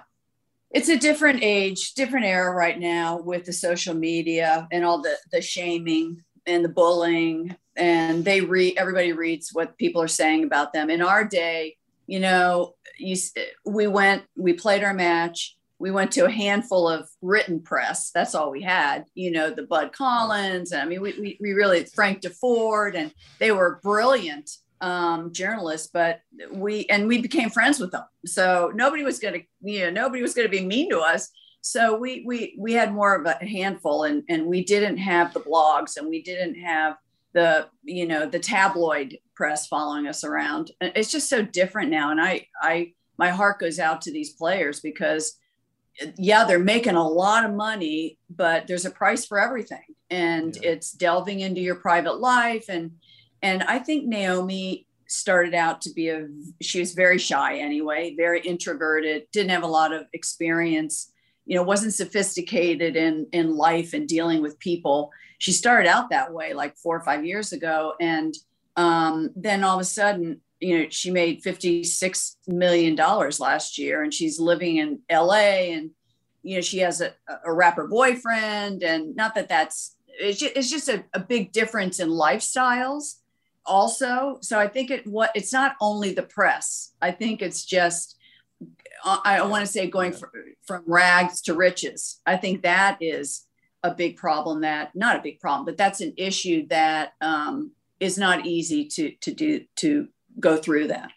it's 0.76 0.90
a 0.90 0.98
different 0.98 1.38
age, 1.42 1.94
different 1.94 2.26
era 2.26 2.52
right 2.52 2.78
now 2.78 3.18
with 3.18 3.46
the 3.46 3.52
social 3.52 3.94
media 3.94 4.68
and 4.70 4.84
all 4.84 5.00
the 5.00 5.16
the 5.32 5.40
shaming 5.40 6.22
and 6.46 6.62
the 6.62 6.68
bullying. 6.68 7.56
And 7.76 8.26
they 8.26 8.42
read 8.42 8.76
everybody 8.76 9.12
reads 9.12 9.54
what 9.54 9.78
people 9.78 10.02
are 10.02 10.08
saying 10.08 10.44
about 10.44 10.74
them. 10.74 10.90
In 10.90 11.00
our 11.00 11.24
day 11.24 11.76
you 12.06 12.20
know 12.20 12.74
you 12.98 13.16
we 13.64 13.86
went 13.86 14.24
we 14.36 14.52
played 14.52 14.84
our 14.84 14.92
match. 14.92 15.56
We 15.78 15.90
went 15.90 16.12
to 16.12 16.26
a 16.26 16.30
handful 16.30 16.88
of 16.88 17.08
written 17.22 17.60
press. 17.60 18.10
That's 18.10 18.34
all 18.34 18.50
we 18.50 18.60
had 18.60 19.06
you 19.14 19.30
know 19.30 19.50
the 19.50 19.62
bud 19.62 19.94
collins. 19.94 20.72
And 20.72 20.82
i 20.82 20.84
mean 20.84 21.00
we, 21.00 21.18
we, 21.18 21.38
we 21.40 21.52
really 21.54 21.84
frank 21.86 22.20
deford 22.20 22.96
and 22.96 23.14
they 23.38 23.50
were 23.50 23.80
brilliant 23.82 24.50
um, 24.80 25.32
journalists 25.32 25.88
but 25.92 26.20
we 26.50 26.86
and 26.86 27.08
we 27.08 27.20
became 27.20 27.50
friends 27.50 27.78
with 27.78 27.92
them. 27.92 28.04
So 28.26 28.72
nobody 28.74 29.02
was 29.02 29.18
going 29.18 29.34
to 29.34 29.42
you 29.62 29.80
know 29.84 29.90
nobody 29.90 30.22
was 30.22 30.34
going 30.34 30.46
to 30.46 30.56
be 30.56 30.64
mean 30.64 30.90
to 30.90 31.00
us. 31.00 31.30
So 31.60 31.96
we 31.96 32.22
we 32.26 32.56
we 32.58 32.74
had 32.74 32.92
more 32.92 33.14
of 33.14 33.26
a 33.26 33.44
handful 33.44 34.04
and 34.04 34.22
and 34.28 34.46
we 34.46 34.64
didn't 34.64 34.98
have 34.98 35.32
the 35.32 35.40
blogs 35.40 35.96
and 35.96 36.08
we 36.08 36.22
didn't 36.22 36.54
have 36.56 36.96
the 37.32 37.68
you 37.82 38.06
know 38.06 38.26
the 38.26 38.38
tabloid 38.38 39.18
press 39.34 39.66
following 39.66 40.06
us 40.06 40.24
around. 40.24 40.70
It's 40.80 41.10
just 41.10 41.28
so 41.28 41.42
different 41.42 41.90
now. 41.90 42.10
And 42.10 42.20
i 42.20 42.46
i 42.60 42.92
my 43.18 43.30
heart 43.30 43.58
goes 43.58 43.78
out 43.78 44.02
to 44.02 44.12
these 44.12 44.34
players 44.34 44.80
because 44.80 45.38
yeah 46.18 46.44
they're 46.44 46.58
making 46.58 46.94
a 46.94 47.08
lot 47.08 47.46
of 47.46 47.54
money 47.54 48.18
but 48.28 48.66
there's 48.66 48.84
a 48.84 48.90
price 48.90 49.24
for 49.26 49.38
everything. 49.38 49.84
And 50.10 50.56
yeah. 50.56 50.70
it's 50.70 50.92
delving 50.92 51.40
into 51.40 51.60
your 51.60 51.76
private 51.76 52.20
life 52.20 52.66
and 52.68 52.92
and 53.46 53.62
i 53.64 53.78
think 53.78 54.06
naomi 54.06 54.86
started 55.08 55.54
out 55.54 55.80
to 55.80 55.90
be 55.92 56.08
a 56.08 56.26
she 56.60 56.80
was 56.80 56.94
very 56.94 57.18
shy 57.18 57.58
anyway 57.58 58.14
very 58.16 58.40
introverted 58.40 59.22
didn't 59.32 59.50
have 59.50 59.62
a 59.62 59.74
lot 59.78 59.92
of 59.92 60.02
experience 60.12 61.12
you 61.46 61.56
know 61.56 61.62
wasn't 61.62 61.94
sophisticated 61.94 62.96
in 62.96 63.26
in 63.32 63.56
life 63.56 63.94
and 63.94 64.06
dealing 64.06 64.42
with 64.42 64.58
people. 64.58 65.10
She 65.38 65.52
started 65.52 65.88
out 65.88 66.10
that 66.10 66.32
way 66.32 66.52
like 66.52 66.76
four 66.76 66.96
or 66.96 67.04
five 67.04 67.24
years 67.24 67.52
ago 67.52 67.94
and 68.00 68.34
um, 68.76 69.30
then 69.34 69.64
all 69.64 69.76
of 69.76 69.80
a 69.80 69.84
sudden 69.84 70.40
you 70.60 70.78
know 70.78 70.86
she 70.90 71.10
made 71.10 71.42
56 71.42 72.36
million 72.48 72.94
dollars 72.94 73.40
last 73.40 73.78
year 73.78 74.02
and 74.02 74.12
she's 74.12 74.40
living 74.40 74.78
in 74.78 75.00
la 75.10 75.34
and 75.34 75.90
you 76.42 76.56
know 76.56 76.62
she 76.62 76.78
has 76.78 77.00
a, 77.02 77.12
a 77.44 77.52
rapper 77.52 77.86
boyfriend 77.86 78.82
and 78.82 79.14
not 79.14 79.34
that 79.34 79.50
that's 79.50 79.96
it's 80.18 80.40
just, 80.40 80.56
it's 80.56 80.70
just 80.70 80.88
a, 80.88 81.04
a 81.12 81.20
big 81.20 81.52
difference 81.52 82.00
in 82.00 82.08
lifestyles 82.08 83.16
also 83.66 84.38
so 84.40 84.58
i 84.58 84.66
think 84.66 84.90
it 84.90 85.06
what 85.06 85.30
it's 85.34 85.52
not 85.52 85.76
only 85.80 86.12
the 86.12 86.22
press 86.22 86.92
i 87.02 87.10
think 87.10 87.42
it's 87.42 87.64
just 87.64 88.16
uh, 89.04 89.18
i, 89.24 89.38
I 89.38 89.42
want 89.46 89.64
to 89.64 89.70
say 89.70 89.88
going 89.88 90.12
from, 90.12 90.30
from 90.64 90.82
rags 90.86 91.40
to 91.42 91.54
riches 91.54 92.20
i 92.26 92.36
think 92.36 92.62
that 92.62 92.98
is 93.00 93.46
a 93.86 93.94
big 93.94 94.16
problem 94.16 94.60
that 94.62 94.94
not 94.94 95.16
a 95.16 95.22
big 95.22 95.40
problem, 95.40 95.64
but 95.64 95.76
that's 95.76 96.00
an 96.00 96.12
issue 96.16 96.66
that 96.68 97.12
um, 97.20 97.72
is 98.00 98.18
not 98.18 98.44
easy 98.44 98.86
to 98.86 99.12
to 99.20 99.32
do 99.32 99.64
to 99.76 100.08
go 100.40 100.56
through 100.56 100.88
that. 100.88 101.12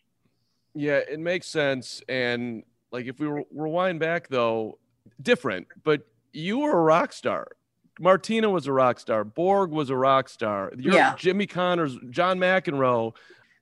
Yeah, 0.75 0.99
it 1.09 1.19
makes 1.19 1.47
sense. 1.47 2.01
And 2.07 2.63
like 2.91 3.05
if 3.05 3.19
we 3.19 3.27
rewind 3.51 3.99
back 3.99 4.27
though, 4.29 4.77
different, 5.21 5.67
but 5.83 6.01
you 6.31 6.59
were 6.59 6.77
a 6.77 6.81
rock 6.81 7.11
star. 7.11 7.47
Martina 7.99 8.49
was 8.49 8.65
a 8.65 8.73
rock 8.73 8.99
star. 8.99 9.23
Borg 9.23 9.71
was 9.71 9.89
a 9.89 9.95
rock 9.95 10.29
star. 10.29 10.71
You're 10.77 10.93
yeah. 10.93 11.15
Jimmy 11.17 11.45
Connors, 11.45 11.97
John 12.09 12.39
McEnroe. 12.39 13.13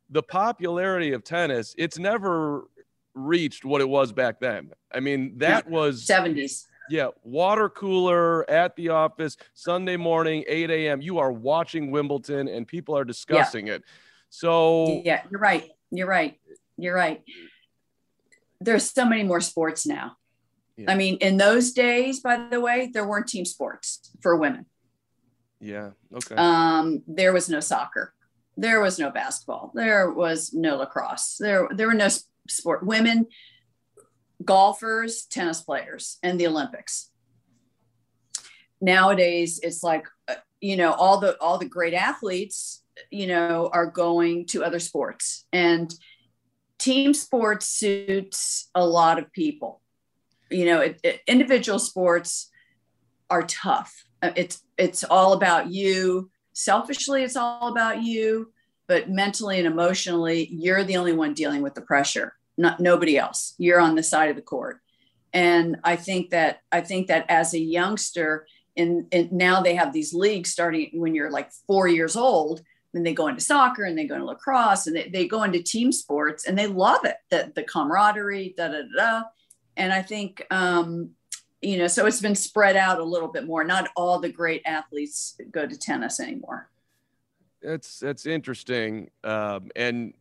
The 0.09 0.23
popularity 0.23 1.11
of 1.11 1.23
tennis, 1.23 1.75
it's 1.77 1.97
never 1.97 2.67
reached 3.13 3.65
what 3.65 3.81
it 3.81 3.89
was 3.89 4.13
back 4.13 4.39
then. 4.39 4.71
I 4.93 4.99
mean, 4.99 5.39
that 5.39 5.69
was 5.69 6.05
70s. 6.05 6.65
Yeah, 6.89 7.09
water 7.23 7.67
cooler 7.67 8.49
at 8.49 8.75
the 8.77 8.89
office 8.89 9.35
Sunday 9.53 9.97
morning, 9.97 10.45
8 10.47 10.69
a.m. 10.69 11.01
You 11.01 11.17
are 11.17 11.31
watching 11.31 11.91
Wimbledon 11.91 12.47
and 12.47 12.65
people 12.65 12.97
are 12.97 13.03
discussing 13.03 13.67
yeah. 13.67 13.73
it. 13.73 13.83
So, 14.29 15.01
yeah, 15.03 15.23
you're 15.29 15.39
right. 15.39 15.69
You're 15.91 16.07
right. 16.07 16.39
You're 16.77 16.95
right. 16.95 17.21
There's 18.61 18.89
so 18.89 19.05
many 19.05 19.23
more 19.23 19.41
sports 19.41 19.85
now. 19.85 20.15
Yeah. 20.77 20.91
I 20.91 20.95
mean, 20.95 21.17
in 21.17 21.37
those 21.37 21.71
days, 21.71 22.19
by 22.19 22.47
the 22.49 22.61
way, 22.61 22.91
there 22.93 23.07
weren't 23.07 23.27
team 23.27 23.45
sports 23.45 24.11
for 24.21 24.35
women. 24.35 24.65
Yeah. 25.59 25.91
Okay. 26.13 26.35
Um, 26.35 27.03
there 27.07 27.33
was 27.33 27.49
no 27.49 27.59
soccer. 27.59 28.13
There 28.55 28.79
was 28.79 28.99
no 28.99 29.09
basketball. 29.09 29.71
There 29.73 30.11
was 30.11 30.53
no 30.53 30.77
lacrosse. 30.77 31.37
There, 31.39 31.67
there 31.71 31.87
were 31.87 31.93
no 31.93 32.09
sport. 32.47 32.85
Women 32.85 33.27
golfers, 34.43 35.25
tennis 35.25 35.61
players, 35.61 36.17
and 36.21 36.39
the 36.39 36.47
Olympics. 36.47 37.09
Nowadays, 38.79 39.59
it's 39.63 39.83
like 39.83 40.05
uh, 40.27 40.35
you 40.61 40.77
know 40.77 40.93
all 40.93 41.19
the 41.19 41.39
all 41.41 41.57
the 41.57 41.65
great 41.65 41.93
athletes 41.93 42.83
you 43.11 43.27
know 43.27 43.69
are 43.73 43.85
going 43.85 44.45
to 44.47 44.63
other 44.63 44.79
sports 44.79 45.45
and 45.53 45.93
team 46.79 47.13
sports 47.13 47.67
suits 47.67 48.69
a 48.73 48.85
lot 48.85 49.19
of 49.19 49.31
people 49.31 49.81
you 50.49 50.65
know 50.65 50.79
it, 50.79 50.99
it, 51.03 51.21
individual 51.27 51.79
sports 51.79 52.49
are 53.29 53.43
tough 53.43 54.05
uh, 54.21 54.31
it's 54.35 54.63
it's 54.77 55.03
all 55.03 55.33
about 55.33 55.71
you 55.71 56.29
selfishly 56.53 57.23
it's 57.23 57.35
all 57.35 57.69
about 57.69 58.01
you 58.01 58.51
but 58.87 59.09
mentally 59.09 59.57
and 59.57 59.67
emotionally 59.67 60.47
you're 60.51 60.83
the 60.83 60.97
only 60.97 61.13
one 61.13 61.33
dealing 61.33 61.61
with 61.61 61.75
the 61.75 61.81
pressure 61.81 62.33
not 62.57 62.79
nobody 62.79 63.17
else. 63.17 63.53
You're 63.57 63.79
on 63.79 63.95
the 63.95 64.03
side 64.03 64.29
of 64.29 64.35
the 64.35 64.41
court. 64.41 64.79
And 65.33 65.77
I 65.83 65.95
think 65.95 66.31
that 66.31 66.61
I 66.71 66.81
think 66.81 67.07
that 67.07 67.25
as 67.29 67.53
a 67.53 67.59
youngster, 67.59 68.47
and, 68.75 69.05
now 69.31 69.61
they 69.61 69.75
have 69.75 69.93
these 69.93 70.13
leagues 70.13 70.51
starting 70.51 70.91
when 70.93 71.13
you're 71.15 71.31
like 71.31 71.51
four 71.67 71.87
years 71.87 72.15
old. 72.15 72.61
Then 72.93 73.03
they 73.03 73.13
go 73.13 73.27
into 73.27 73.41
soccer 73.41 73.83
and 73.83 73.97
they 73.97 74.07
go 74.07 74.15
into 74.15 74.25
lacrosse 74.25 74.87
and 74.87 74.95
they, 74.95 75.09
they 75.09 75.27
go 75.27 75.43
into 75.43 75.61
team 75.61 75.91
sports 75.91 76.47
and 76.47 76.57
they 76.57 76.67
love 76.67 77.03
it. 77.03 77.17
The, 77.29 77.51
the 77.53 77.63
camaraderie, 77.63 78.55
da 78.57 78.69
da 78.69 78.81
da. 78.95 79.23
And 79.77 79.93
I 79.93 80.01
think 80.01 80.45
um, 80.51 81.11
you 81.61 81.77
know, 81.77 81.87
so 81.87 82.05
it's 82.05 82.21
been 82.21 82.35
spread 82.35 82.75
out 82.75 82.99
a 82.99 83.03
little 83.03 83.27
bit 83.29 83.45
more. 83.45 83.63
Not 83.63 83.89
all 83.95 84.19
the 84.19 84.31
great 84.31 84.61
athletes 84.65 85.39
go 85.51 85.65
to 85.65 85.77
tennis 85.77 86.19
anymore. 86.19 86.69
That's 87.61 87.99
that's 87.99 88.25
interesting. 88.25 89.09
Um, 89.23 89.71
and 89.75 90.13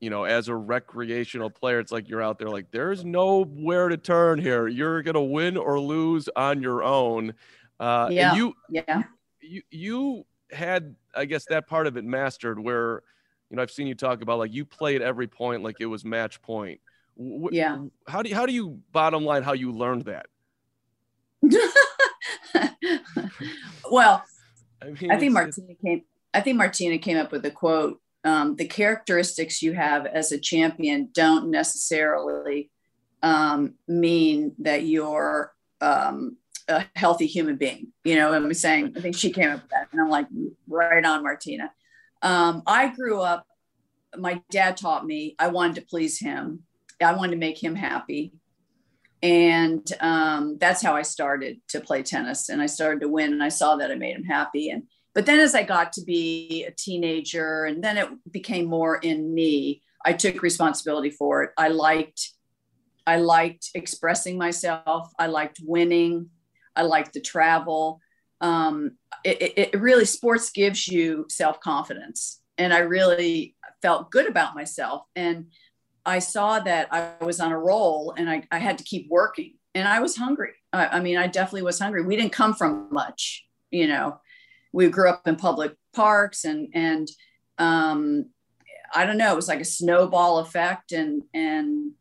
you 0.00 0.10
know, 0.10 0.24
as 0.24 0.48
a 0.48 0.54
recreational 0.54 1.48
player, 1.48 1.80
it's 1.80 1.90
like 1.90 2.08
you're 2.08 2.22
out 2.22 2.38
there 2.38 2.50
like 2.50 2.70
there's 2.70 3.04
nowhere 3.04 3.88
to 3.88 3.96
turn 3.96 4.38
here. 4.38 4.68
You're 4.68 5.02
gonna 5.02 5.22
win 5.22 5.56
or 5.56 5.80
lose 5.80 6.28
on 6.36 6.60
your 6.60 6.82
own. 6.82 7.32
Uh, 7.80 8.08
yeah. 8.10 8.30
And 8.30 8.38
you, 8.38 8.54
yeah. 8.68 9.02
You 9.40 9.62
you 9.70 10.26
had, 10.52 10.94
I 11.14 11.24
guess, 11.24 11.46
that 11.48 11.66
part 11.66 11.86
of 11.86 11.96
it 11.96 12.04
mastered. 12.04 12.58
Where, 12.58 13.02
you 13.48 13.56
know, 13.56 13.62
I've 13.62 13.70
seen 13.70 13.86
you 13.86 13.94
talk 13.94 14.20
about 14.20 14.38
like 14.38 14.52
you 14.52 14.66
played 14.66 15.00
every 15.00 15.26
point 15.26 15.62
like 15.62 15.76
it 15.80 15.86
was 15.86 16.04
match 16.04 16.42
point. 16.42 16.80
Yeah. 17.16 17.78
How 18.06 18.22
do 18.22 18.28
you, 18.28 18.34
how 18.34 18.46
do 18.46 18.52
you 18.52 18.80
bottom 18.92 19.24
line 19.24 19.42
how 19.42 19.52
you 19.52 19.72
learned 19.72 20.06
that? 20.06 20.26
well, 23.90 24.24
I, 24.82 24.86
mean, 24.86 25.10
I 25.10 25.18
think 25.18 25.32
Martina 25.32 25.74
came. 25.84 26.02
I 26.32 26.40
think 26.40 26.56
Martina 26.56 26.98
came 26.98 27.16
up 27.16 27.30
with 27.32 27.44
a 27.44 27.50
quote 27.50 28.00
um, 28.24 28.56
the 28.56 28.66
characteristics 28.66 29.62
you 29.62 29.74
have 29.74 30.06
as 30.06 30.32
a 30.32 30.38
champion 30.38 31.10
don't 31.12 31.50
necessarily 31.50 32.70
um, 33.22 33.74
mean 33.86 34.54
that 34.58 34.84
you're 34.84 35.52
um, 35.80 36.38
a 36.66 36.86
healthy 36.96 37.26
human 37.26 37.56
being. 37.56 37.92
You 38.02 38.16
know, 38.16 38.32
and 38.32 38.44
I'm 38.44 38.54
saying, 38.54 38.94
I 38.96 39.00
think 39.00 39.16
she 39.16 39.30
came 39.30 39.50
up 39.50 39.62
with 39.62 39.70
that. 39.70 39.88
And 39.92 40.00
I'm 40.00 40.08
like, 40.08 40.26
right 40.66 41.04
on, 41.04 41.22
Martina. 41.22 41.70
Um, 42.22 42.62
I 42.66 42.88
grew 42.88 43.20
up, 43.20 43.46
my 44.16 44.42
dad 44.50 44.76
taught 44.76 45.04
me 45.04 45.34
I 45.38 45.48
wanted 45.48 45.76
to 45.76 45.82
please 45.82 46.18
him. 46.18 46.62
I 47.04 47.14
wanted 47.14 47.32
to 47.32 47.38
make 47.38 47.62
him 47.62 47.74
happy. 47.74 48.32
And 49.22 49.86
um, 50.00 50.58
that's 50.58 50.82
how 50.82 50.94
I 50.94 51.02
started 51.02 51.60
to 51.68 51.80
play 51.80 52.02
tennis. 52.02 52.48
And 52.48 52.60
I 52.60 52.66
started 52.66 53.00
to 53.00 53.08
win, 53.08 53.32
and 53.32 53.42
I 53.42 53.48
saw 53.48 53.76
that 53.76 53.90
I 53.90 53.94
made 53.94 54.16
him 54.16 54.24
happy. 54.24 54.70
And 54.70 54.84
but 55.14 55.26
then 55.26 55.38
as 55.38 55.54
I 55.54 55.62
got 55.62 55.92
to 55.94 56.02
be 56.02 56.64
a 56.66 56.72
teenager, 56.72 57.64
and 57.64 57.82
then 57.82 57.96
it 57.96 58.08
became 58.30 58.66
more 58.66 58.96
in 58.96 59.32
me, 59.32 59.80
I 60.04 60.12
took 60.12 60.42
responsibility 60.42 61.10
for 61.10 61.44
it. 61.44 61.50
I 61.56 61.68
liked, 61.68 62.32
I 63.06 63.18
liked 63.18 63.70
expressing 63.74 64.36
myself. 64.36 65.10
I 65.18 65.28
liked 65.28 65.60
winning. 65.62 66.30
I 66.76 66.82
liked 66.82 67.14
the 67.14 67.20
travel. 67.20 68.00
Um, 68.40 68.98
it, 69.24 69.70
it 69.72 69.80
really 69.80 70.04
sports 70.04 70.50
gives 70.50 70.86
you 70.86 71.26
self 71.30 71.60
confidence, 71.60 72.40
and 72.58 72.74
I 72.74 72.80
really 72.80 73.54
felt 73.80 74.10
good 74.10 74.28
about 74.28 74.54
myself. 74.54 75.04
And 75.14 75.46
I 76.06 76.18
saw 76.18 76.60
that 76.60 76.88
I 76.92 77.12
was 77.24 77.40
on 77.40 77.52
a 77.52 77.58
roll, 77.58 78.14
and 78.16 78.28
I, 78.28 78.44
I 78.50 78.58
had 78.58 78.78
to 78.78 78.84
keep 78.84 79.08
working. 79.08 79.54
And 79.74 79.88
I 79.88 80.00
was 80.00 80.16
hungry. 80.16 80.52
I, 80.72 80.86
I 80.86 81.00
mean, 81.00 81.16
I 81.16 81.26
definitely 81.26 81.62
was 81.62 81.78
hungry. 81.78 82.02
We 82.02 82.16
didn't 82.16 82.32
come 82.32 82.54
from 82.54 82.88
much, 82.90 83.46
you 83.70 83.88
know. 83.88 84.20
We 84.72 84.88
grew 84.88 85.08
up 85.08 85.26
in 85.26 85.36
public 85.36 85.74
parks, 85.94 86.44
and 86.44 86.68
and 86.74 87.08
um, 87.58 88.26
I 88.94 89.06
don't 89.06 89.18
know. 89.18 89.32
It 89.32 89.36
was 89.36 89.48
like 89.48 89.60
a 89.60 89.64
snowball 89.64 90.38
effect, 90.38 90.92
and 90.92 91.22
and 91.32 91.92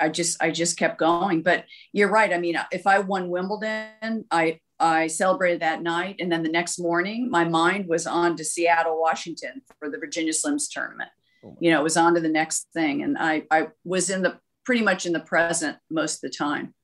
I 0.00 0.08
just 0.08 0.42
I 0.42 0.50
just 0.50 0.76
kept 0.76 0.98
going. 0.98 1.42
But 1.42 1.64
you're 1.92 2.10
right. 2.10 2.32
I 2.32 2.38
mean, 2.38 2.56
if 2.72 2.86
I 2.86 3.00
won 3.00 3.30
Wimbledon, 3.30 4.24
I 4.30 4.60
I 4.80 5.06
celebrated 5.06 5.60
that 5.60 5.82
night, 5.82 6.16
and 6.18 6.30
then 6.30 6.42
the 6.42 6.48
next 6.48 6.78
morning, 6.78 7.30
my 7.30 7.44
mind 7.44 7.86
was 7.88 8.06
on 8.06 8.36
to 8.36 8.44
Seattle, 8.44 9.00
Washington 9.00 9.62
for 9.78 9.90
the 9.90 9.98
Virginia 9.98 10.32
Slims 10.32 10.68
tournament. 10.70 11.10
Oh 11.44 11.56
you 11.60 11.70
know, 11.70 11.80
it 11.80 11.82
was 11.82 11.96
on 11.96 12.14
to 12.14 12.20
the 12.20 12.28
next 12.28 12.68
thing, 12.72 13.02
and 13.02 13.16
I 13.18 13.44
I 13.50 13.68
was 13.84 14.10
in 14.10 14.22
the 14.22 14.38
pretty 14.64 14.82
much 14.82 15.06
in 15.06 15.12
the 15.12 15.20
present 15.20 15.76
most 15.90 16.16
of 16.16 16.30
the 16.30 16.36
time. 16.36 16.74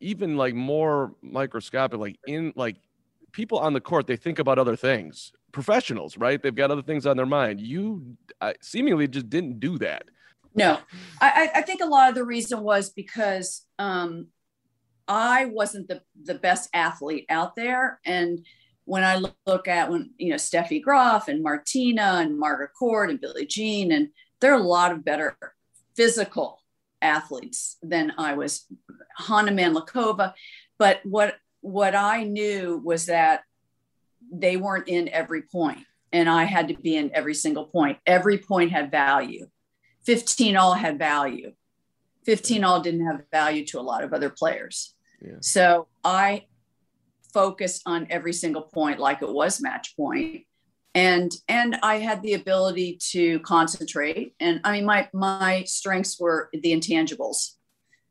Even 0.00 0.36
like 0.36 0.54
more 0.54 1.14
microscopic, 1.22 1.98
like 1.98 2.18
in 2.26 2.52
like 2.56 2.76
people 3.32 3.58
on 3.58 3.72
the 3.72 3.80
court, 3.80 4.06
they 4.06 4.16
think 4.16 4.38
about 4.38 4.58
other 4.58 4.76
things. 4.76 5.32
Professionals, 5.52 6.18
right? 6.18 6.42
They've 6.42 6.54
got 6.54 6.70
other 6.70 6.82
things 6.82 7.06
on 7.06 7.16
their 7.16 7.26
mind. 7.26 7.60
You 7.60 8.16
I, 8.40 8.54
seemingly 8.60 9.08
just 9.08 9.30
didn't 9.30 9.60
do 9.60 9.78
that. 9.78 10.04
No, 10.54 10.78
I, 11.20 11.50
I 11.56 11.62
think 11.62 11.80
a 11.80 11.86
lot 11.86 12.08
of 12.08 12.14
the 12.14 12.24
reason 12.24 12.60
was 12.60 12.90
because 12.90 13.66
um, 13.78 14.28
I 15.08 15.46
wasn't 15.46 15.88
the, 15.88 16.02
the 16.22 16.34
best 16.34 16.70
athlete 16.72 17.26
out 17.28 17.56
there. 17.56 18.00
And 18.06 18.46
when 18.84 19.04
I 19.04 19.22
look 19.46 19.68
at 19.68 19.90
when, 19.90 20.10
you 20.18 20.30
know, 20.30 20.36
Steffi 20.36 20.82
Graf 20.82 21.28
and 21.28 21.42
Martina 21.42 22.18
and 22.20 22.38
Margaret 22.38 22.70
Court 22.78 23.10
and 23.10 23.20
Billie 23.20 23.46
Jean, 23.46 23.92
and 23.92 24.08
there 24.40 24.52
are 24.52 24.60
a 24.60 24.62
lot 24.62 24.92
of 24.92 25.04
better 25.04 25.36
physical 25.96 26.62
athletes 27.00 27.76
than 27.82 28.12
I 28.18 28.34
was, 28.34 28.66
Hana 29.16 29.52
Mandlikova. 29.52 30.34
But 30.78 31.00
what, 31.04 31.36
what 31.60 31.94
I 31.94 32.24
knew 32.24 32.80
was 32.84 33.06
that 33.06 33.42
they 34.32 34.56
weren't 34.56 34.88
in 34.88 35.08
every 35.08 35.42
point 35.42 35.84
and 36.12 36.28
I 36.28 36.44
had 36.44 36.68
to 36.68 36.74
be 36.74 36.96
in 36.96 37.10
every 37.12 37.34
single 37.34 37.64
point. 37.64 37.98
Every 38.06 38.38
point 38.38 38.70
had 38.70 38.90
value. 38.90 39.48
15 40.04 40.56
all 40.56 40.74
had 40.74 40.98
value. 40.98 41.52
15 42.24 42.64
all 42.64 42.80
didn't 42.80 43.04
have 43.04 43.22
value 43.32 43.64
to 43.66 43.80
a 43.80 43.82
lot 43.82 44.04
of 44.04 44.12
other 44.12 44.30
players. 44.30 44.94
Yeah. 45.20 45.38
So 45.40 45.88
I 46.04 46.44
focused 47.34 47.82
on 47.84 48.06
every 48.08 48.32
single 48.32 48.62
point 48.62 49.00
like 49.00 49.20
it 49.20 49.28
was 49.28 49.60
match. 49.60 49.94
And 50.94 51.32
and 51.48 51.76
I 51.82 51.96
had 51.96 52.22
the 52.22 52.34
ability 52.34 52.98
to 53.10 53.40
concentrate. 53.40 54.34
And 54.38 54.60
I 54.62 54.72
mean 54.72 54.86
my 54.86 55.08
my 55.12 55.64
strengths 55.64 56.18
were 56.18 56.48
the 56.52 56.72
intangibles, 56.72 57.56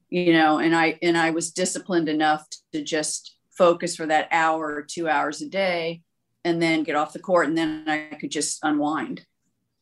you 0.09 0.33
know, 0.33 0.59
and 0.59 0.75
I 0.75 0.99
and 1.01 1.17
I 1.17 1.31
was 1.31 1.51
disciplined 1.51 2.09
enough 2.09 2.45
to 2.73 2.83
just 2.83 3.37
focus 3.57 3.95
for 3.95 4.05
that 4.07 4.27
hour 4.31 4.75
or 4.75 4.81
two 4.81 5.07
hours 5.07 5.41
a 5.41 5.47
day 5.47 6.01
and 6.43 6.61
then 6.61 6.83
get 6.83 6.95
off 6.95 7.13
the 7.13 7.19
court 7.19 7.47
and 7.47 7.57
then 7.57 7.85
I 7.87 8.15
could 8.19 8.31
just 8.31 8.59
unwind. 8.63 9.25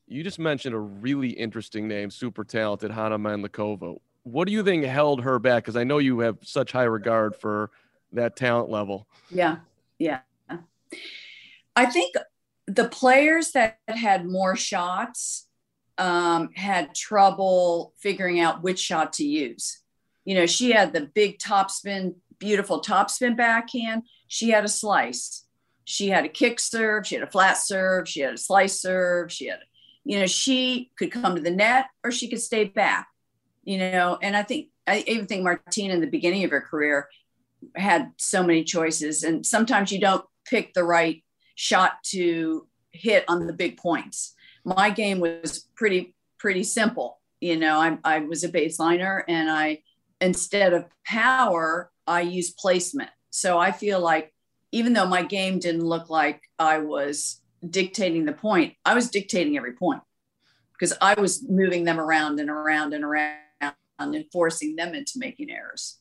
You 0.07 0.23
just 0.23 0.39
mentioned 0.39 0.75
a 0.75 0.79
really 0.79 1.29
interesting 1.29 1.87
name, 1.87 2.11
super 2.11 2.43
talented 2.43 2.91
Hana 2.91 3.17
Mandlikova. 3.17 3.97
What 4.23 4.45
do 4.45 4.53
you 4.53 4.63
think 4.63 4.83
held 4.83 5.21
her 5.23 5.39
back? 5.39 5.63
Because 5.63 5.77
I 5.77 5.85
know 5.85 5.97
you 5.97 6.19
have 6.19 6.37
such 6.43 6.73
high 6.73 6.83
regard 6.83 7.35
for 7.35 7.71
that 8.13 8.35
talent 8.35 8.69
level. 8.69 9.07
Yeah, 9.29 9.57
yeah. 9.99 10.19
I 11.75 11.85
think 11.85 12.15
the 12.67 12.89
players 12.89 13.51
that 13.51 13.79
had 13.87 14.25
more 14.25 14.55
shots 14.55 15.47
um, 15.97 16.49
had 16.53 16.93
trouble 16.93 17.93
figuring 17.97 18.39
out 18.39 18.61
which 18.61 18.79
shot 18.79 19.13
to 19.13 19.25
use. 19.25 19.81
You 20.25 20.35
know, 20.35 20.45
she 20.45 20.71
had 20.71 20.93
the 20.93 21.09
big 21.13 21.39
topspin, 21.39 22.15
beautiful 22.39 22.81
topspin 22.81 23.37
backhand. 23.37 24.03
She 24.27 24.49
had 24.49 24.65
a 24.65 24.69
slice. 24.69 25.45
She 25.85 26.09
had 26.09 26.25
a 26.25 26.29
kick 26.29 26.59
serve. 26.59 27.07
She 27.07 27.15
had 27.15 27.23
a 27.23 27.31
flat 27.31 27.57
serve. 27.57 28.07
She 28.07 28.19
had 28.21 28.33
a 28.33 28.37
slice 28.37 28.79
serve. 28.81 29.31
She 29.31 29.47
had 29.47 29.59
you 30.03 30.19
know, 30.19 30.25
she 30.25 30.91
could 30.97 31.11
come 31.11 31.35
to 31.35 31.41
the 31.41 31.51
net 31.51 31.87
or 32.03 32.11
she 32.11 32.27
could 32.27 32.41
stay 32.41 32.65
back, 32.65 33.07
you 33.63 33.77
know. 33.77 34.17
And 34.21 34.35
I 34.35 34.43
think, 34.43 34.69
I 34.87 35.03
even 35.07 35.27
think 35.27 35.43
Martina 35.43 35.93
in 35.93 36.01
the 36.01 36.07
beginning 36.07 36.43
of 36.43 36.51
her 36.51 36.61
career 36.61 37.07
had 37.75 38.11
so 38.17 38.43
many 38.43 38.63
choices. 38.63 39.23
And 39.23 39.45
sometimes 39.45 39.91
you 39.91 39.99
don't 39.99 40.25
pick 40.45 40.73
the 40.73 40.83
right 40.83 41.23
shot 41.55 41.93
to 42.05 42.67
hit 42.91 43.25
on 43.27 43.47
the 43.47 43.53
big 43.53 43.77
points. 43.77 44.33
My 44.63 44.89
game 44.89 45.19
was 45.19 45.67
pretty, 45.75 46.15
pretty 46.37 46.63
simple. 46.63 47.19
You 47.39 47.57
know, 47.57 47.79
I, 47.79 47.97
I 48.03 48.19
was 48.19 48.43
a 48.43 48.49
baseliner 48.49 49.23
and 49.27 49.49
I, 49.49 49.81
instead 50.19 50.73
of 50.73 50.85
power, 51.05 51.91
I 52.05 52.21
used 52.21 52.57
placement. 52.57 53.09
So 53.29 53.57
I 53.57 53.71
feel 53.71 53.99
like 53.99 54.33
even 54.71 54.93
though 54.93 55.07
my 55.07 55.23
game 55.23 55.59
didn't 55.59 55.85
look 55.85 56.09
like 56.09 56.41
I 56.59 56.79
was 56.79 57.41
dictating 57.67 58.25
the 58.25 58.33
point, 58.33 58.75
I 58.85 58.93
was 58.93 59.09
dictating 59.09 59.57
every 59.57 59.73
point 59.73 60.01
because 60.73 60.93
I 61.01 61.19
was 61.19 61.47
moving 61.47 61.83
them 61.83 61.99
around 61.99 62.39
and 62.39 62.49
around 62.49 62.93
and 62.93 63.03
around 63.03 63.35
and 63.99 64.25
forcing 64.31 64.75
them 64.75 64.95
into 64.95 65.13
making 65.17 65.51
errors. 65.51 66.00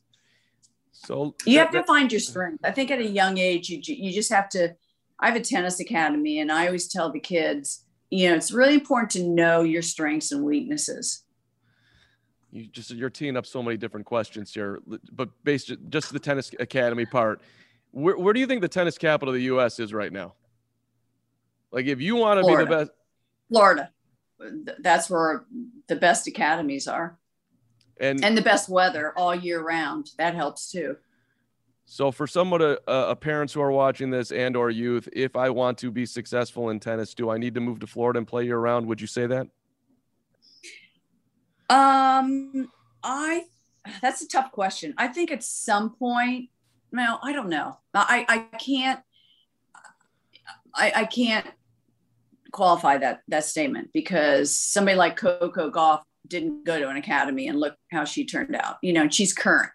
So 1.05 1.35
you 1.47 1.59
have 1.59 1.71
to 1.71 1.83
find 1.85 2.13
your 2.13 2.21
strength. 2.21 2.61
I 2.63 2.73
think 2.73 2.91
at 2.91 2.99
a 2.99 3.07
young 3.07 3.39
age, 3.39 3.71
you 3.71 3.81
you 3.83 4.13
just 4.13 4.31
have 4.31 4.49
to. 4.51 4.75
I 5.19 5.27
have 5.29 5.37
a 5.37 5.41
tennis 5.41 5.81
academy, 5.81 6.41
and 6.41 6.51
I 6.53 6.67
always 6.67 6.89
tell 6.89 7.11
the 7.11 7.21
kids, 7.21 7.85
you 8.11 8.29
know, 8.29 8.37
it's 8.37 8.53
really 8.53 8.75
important 8.75 9.11
to 9.13 9.23
know 9.23 9.63
your 9.63 9.83
strengths 9.83 10.33
and 10.33 10.45
weaknesses. 10.45 11.25
You 12.51 12.67
just 12.67 12.91
you're 12.91 13.11
teeing 13.11 13.37
up 13.37 13.47
so 13.47 13.63
many 13.63 13.77
different 13.77 14.07
questions 14.07 14.53
here, 14.53 14.81
but 15.13 15.31
based 15.45 15.73
just 15.89 16.13
the 16.13 16.19
tennis 16.19 16.51
academy 16.59 17.07
part, 17.07 17.41
where 17.93 18.19
where 18.19 18.35
do 18.35 18.41
you 18.41 18.47
think 18.47 18.61
the 18.61 18.69
tennis 18.69 18.99
capital 18.99 19.33
of 19.33 19.39
the 19.39 19.45
U.S. 19.45 19.79
is 19.79 19.95
right 19.95 20.13
now? 20.13 20.35
Like 21.73 21.87
if 21.87 22.01
you 22.01 22.17
want 22.17 22.41
to 22.41 22.47
be 22.47 22.57
the 22.57 22.67
best, 22.67 22.91
Florida, 23.49 23.91
that's 24.81 25.09
where 25.09 25.45
the 25.87 25.97
best 25.97 26.27
academies 26.27 26.89
are, 26.89 27.19
and 28.01 28.25
and 28.25 28.37
the 28.37 28.43
best 28.43 28.69
weather 28.69 29.13
all 29.17 29.35
year 29.35 29.63
round. 29.63 30.11
That 30.19 30.35
helps 30.35 30.71
too. 30.71 30.97
So 31.85 32.13
for 32.13 32.27
someone, 32.27 32.63
uh, 32.63 32.77
uh, 32.87 33.15
parents 33.17 33.53
who 33.53 33.61
are 33.61 33.73
watching 33.73 34.11
this 34.11 34.31
and 34.31 34.57
or 34.57 34.71
youth, 34.71 35.09
if 35.13 35.35
I 35.35 35.51
want 35.51 35.77
to 35.79 35.91
be 35.91 36.07
successful 36.07 36.71
in 36.71 36.79
tennis, 36.79 37.15
do 37.15 37.31
I 37.31 37.37
need 37.37 37.55
to 37.55 37.61
move 37.61 37.81
to 37.81 37.87
Florida 37.89 38.19
and 38.19 38.27
play 38.29 38.45
year 38.45 38.59
round? 38.59 38.87
Would 38.87 39.01
you 39.01 39.09
say 39.09 39.27
that? 39.27 39.49
Um, 41.69 42.71
I 43.03 43.45
that's 44.01 44.23
a 44.23 44.29
tough 44.29 44.53
question. 44.53 44.95
I 44.99 45.09
think 45.09 45.31
at 45.31 45.43
some 45.43 45.91
point, 45.91 46.51
no, 46.93 47.19
I 47.23 47.33
don't 47.33 47.49
know. 47.49 47.79
I 47.93 48.25
I 48.29 48.57
can't 48.57 49.01
I, 50.75 50.93
I 50.95 51.05
can't 51.05 51.47
qualify 52.53 52.99
that 52.99 53.23
that 53.29 53.45
statement 53.45 53.91
because 53.93 54.57
somebody 54.57 54.97
like 54.97 55.17
Coco 55.17 55.71
Gauff 55.71 56.03
didn't 56.31 56.65
go 56.65 56.79
to 56.79 56.89
an 56.89 56.97
academy 56.97 57.49
and 57.49 57.61
look 57.61 57.77
how 57.91 58.05
she 58.05 58.25
turned 58.25 58.57
out. 58.57 58.79
You 58.83 58.95
know, 58.95 59.09
she's 59.09 59.35
current. 59.35 59.73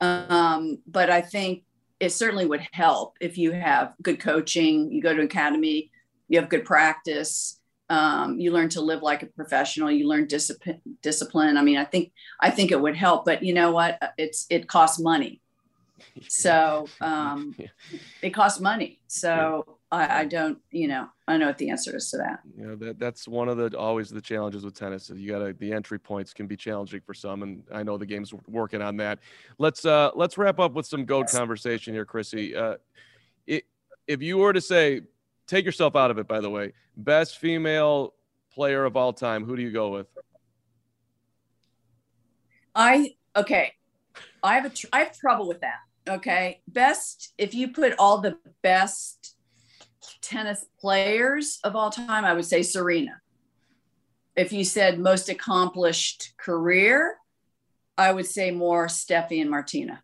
Um, 0.00 0.78
but 0.86 1.10
I 1.10 1.20
think 1.20 1.64
it 2.00 2.10
certainly 2.10 2.46
would 2.46 2.66
help 2.72 3.16
if 3.20 3.36
you 3.36 3.52
have 3.52 3.94
good 4.02 4.20
coaching, 4.20 4.90
you 4.90 5.02
go 5.02 5.14
to 5.14 5.22
academy, 5.22 5.90
you 6.28 6.38
have 6.40 6.48
good 6.48 6.64
practice, 6.64 7.60
um, 7.88 8.38
you 8.38 8.50
learn 8.52 8.68
to 8.70 8.80
live 8.80 9.02
like 9.02 9.22
a 9.22 9.26
professional, 9.26 9.90
you 9.90 10.08
learn 10.08 10.26
discipline 10.26 10.80
discipline. 11.02 11.56
I 11.56 11.62
mean, 11.62 11.78
I 11.78 11.84
think 11.84 12.12
I 12.40 12.50
think 12.50 12.72
it 12.72 12.80
would 12.80 12.96
help, 12.96 13.24
but 13.24 13.42
you 13.42 13.54
know 13.54 13.70
what? 13.70 13.98
It's 14.18 14.46
it 14.50 14.68
costs 14.68 14.98
money. 14.98 15.40
So 16.28 16.86
um, 17.00 17.56
it 18.22 18.30
costs 18.30 18.60
money. 18.60 19.00
So 19.06 19.75
I, 19.90 20.20
I 20.20 20.24
don't, 20.24 20.58
you 20.70 20.88
know, 20.88 21.08
I 21.28 21.36
know 21.36 21.46
what 21.46 21.58
the 21.58 21.70
answer 21.70 21.94
is 21.96 22.10
to 22.10 22.16
that. 22.18 22.40
You 22.58 22.66
know 22.66 22.76
that 22.76 22.98
that's 22.98 23.28
one 23.28 23.48
of 23.48 23.56
the 23.56 23.78
always 23.78 24.10
the 24.10 24.20
challenges 24.20 24.64
with 24.64 24.74
tennis. 24.74 25.10
is 25.10 25.18
You 25.18 25.30
got 25.30 25.38
to 25.38 25.52
the 25.52 25.72
entry 25.72 25.98
points 25.98 26.34
can 26.34 26.46
be 26.46 26.56
challenging 26.56 27.00
for 27.00 27.14
some, 27.14 27.42
and 27.42 27.62
I 27.72 27.84
know 27.84 27.96
the 27.96 28.06
game's 28.06 28.34
working 28.48 28.82
on 28.82 28.96
that. 28.96 29.20
Let's 29.58 29.84
uh 29.84 30.10
let's 30.16 30.36
wrap 30.38 30.58
up 30.58 30.72
with 30.72 30.86
some 30.86 31.04
goat 31.04 31.30
conversation 31.30 31.94
here, 31.94 32.04
Chrissy. 32.04 32.56
Uh, 32.56 32.76
it, 33.46 33.64
if 34.08 34.22
you 34.22 34.38
were 34.38 34.52
to 34.52 34.60
say, 34.60 35.02
take 35.46 35.64
yourself 35.64 35.94
out 35.94 36.10
of 36.10 36.18
it, 36.18 36.26
by 36.26 36.40
the 36.40 36.50
way, 36.50 36.72
best 36.96 37.38
female 37.38 38.14
player 38.52 38.84
of 38.84 38.96
all 38.96 39.12
time, 39.12 39.44
who 39.44 39.54
do 39.54 39.62
you 39.62 39.70
go 39.70 39.90
with? 39.90 40.08
I 42.74 43.14
okay. 43.36 43.72
I 44.42 44.54
have 44.54 44.64
a 44.64 44.70
tr- 44.70 44.86
I 44.92 44.98
have 45.00 45.16
trouble 45.16 45.46
with 45.46 45.60
that. 45.60 45.78
Okay, 46.08 46.60
best 46.66 47.34
if 47.38 47.54
you 47.54 47.68
put 47.68 47.94
all 47.98 48.20
the 48.20 48.36
best 48.62 49.35
tennis 50.20 50.66
players 50.80 51.58
of 51.64 51.76
all 51.76 51.90
time, 51.90 52.24
I 52.24 52.32
would 52.32 52.44
say 52.44 52.62
Serena. 52.62 53.20
If 54.36 54.52
you 54.52 54.64
said 54.64 54.98
most 54.98 55.28
accomplished 55.28 56.34
career, 56.36 57.16
I 57.96 58.12
would 58.12 58.26
say 58.26 58.50
more 58.50 58.86
Steffi 58.86 59.40
and 59.40 59.50
Martina. 59.50 60.02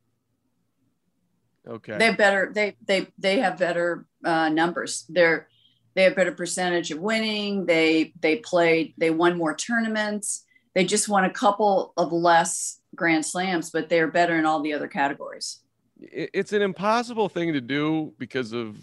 Okay. 1.68 1.96
They 1.98 2.06
have 2.06 2.16
better. 2.16 2.50
They 2.52 2.76
they 2.84 3.06
they 3.18 3.38
have 3.38 3.58
better 3.58 4.06
uh, 4.24 4.48
numbers. 4.48 5.04
They're 5.08 5.48
they 5.94 6.04
have 6.04 6.16
better 6.16 6.32
percentage 6.32 6.90
of 6.90 6.98
winning. 6.98 7.66
They 7.66 8.12
they 8.20 8.36
played. 8.36 8.94
They 8.96 9.10
won 9.10 9.36
more 9.36 9.54
tournaments. 9.54 10.44
They 10.74 10.84
just 10.84 11.08
won 11.08 11.24
a 11.24 11.30
couple 11.30 11.92
of 11.96 12.12
less 12.12 12.80
Grand 12.94 13.24
Slams, 13.24 13.70
but 13.70 13.88
they're 13.88 14.08
better 14.08 14.36
in 14.38 14.46
all 14.46 14.60
the 14.60 14.72
other 14.72 14.88
categories. 14.88 15.60
It's 16.00 16.52
an 16.52 16.62
impossible 16.62 17.28
thing 17.28 17.52
to 17.52 17.60
do 17.60 18.12
because 18.18 18.52
of 18.52 18.76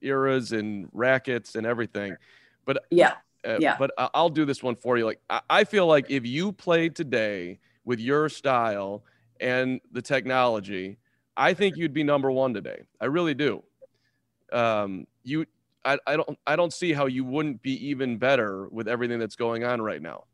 eras 0.00 0.52
and 0.52 0.88
rackets 0.92 1.54
and 1.54 1.66
everything. 1.66 2.16
But 2.64 2.84
yeah, 2.90 3.14
uh, 3.46 3.58
yeah. 3.60 3.76
But 3.78 3.92
I'll 4.14 4.28
do 4.28 4.44
this 4.44 4.62
one 4.62 4.76
for 4.76 4.98
you. 4.98 5.04
Like 5.04 5.20
I 5.48 5.64
feel 5.64 5.86
like 5.86 6.10
if 6.10 6.26
you 6.26 6.52
played 6.52 6.94
today 6.94 7.58
with 7.84 8.00
your 8.00 8.28
style 8.28 9.04
and 9.40 9.80
the 9.92 10.02
technology, 10.02 10.98
I 11.36 11.54
think 11.54 11.76
you'd 11.76 11.94
be 11.94 12.04
number 12.04 12.30
one 12.30 12.52
today. 12.52 12.82
I 13.00 13.06
really 13.06 13.34
do. 13.34 13.62
Um, 14.52 15.06
you, 15.22 15.46
I, 15.84 15.98
I 16.06 16.16
don't, 16.16 16.38
I 16.46 16.56
don't 16.56 16.72
see 16.72 16.92
how 16.92 17.06
you 17.06 17.24
wouldn't 17.24 17.62
be 17.62 17.88
even 17.88 18.18
better 18.18 18.66
with 18.68 18.88
everything 18.88 19.18
that's 19.18 19.36
going 19.36 19.64
on 19.64 19.80
right 19.80 20.02
now. 20.02 20.24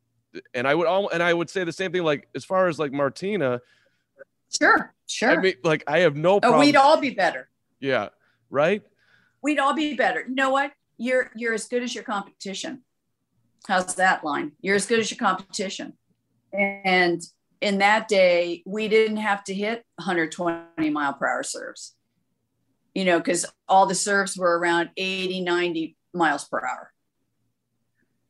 And 0.55 0.67
I 0.67 0.75
would, 0.75 0.87
all, 0.87 1.09
and 1.11 1.23
I 1.23 1.33
would 1.33 1.51
say 1.51 1.63
the 1.65 1.73
same 1.73 1.93
thing. 1.93 2.03
Like 2.03 2.29
as 2.35 2.45
far 2.45 2.69
as 2.69 2.79
like 2.79 2.93
Martina. 2.93 3.61
Sure, 4.51 4.95
sure. 5.07 5.31
I 5.31 5.37
mean, 5.37 5.55
like 5.63 5.85
I 5.87 6.01
have 6.01 6.17
no. 6.17 6.41
Oh, 6.43 6.59
we'd 6.59 6.77
all 6.77 7.01
be 7.01 7.11
better. 7.11 7.49
Yeah. 7.81 8.09
Right 8.51 8.83
we'd 9.45 9.59
all 9.59 9.75
be 9.75 9.95
better. 9.95 10.25
You 10.27 10.35
know 10.35 10.51
what? 10.51 10.73
You're 10.97 11.31
you're 11.37 11.55
as 11.55 11.67
good 11.67 11.83
as 11.83 11.95
your 11.95 12.03
competition. 12.03 12.83
How's 13.69 13.95
that 13.97 14.25
line? 14.25 14.53
You're 14.61 14.75
as 14.75 14.87
good 14.87 14.99
as 14.99 15.11
your 15.11 15.19
competition. 15.19 15.93
And 16.53 17.23
in 17.61 17.79
that 17.79 18.09
day, 18.09 18.63
we 18.67 18.89
didn't 18.89 19.19
have 19.19 19.45
to 19.45 19.55
hit 19.55 19.85
120 19.97 20.91
mile 20.91 21.13
per 21.13 21.27
hour 21.27 21.43
serves. 21.43 21.95
You 22.95 23.05
know, 23.05 23.19
because 23.19 23.45
all 23.69 23.87
the 23.87 23.95
serves 23.95 24.37
were 24.37 24.59
around 24.59 24.91
80, 24.97 25.41
90 25.41 25.97
miles 26.13 26.45
per 26.45 26.59
hour. 26.59 26.93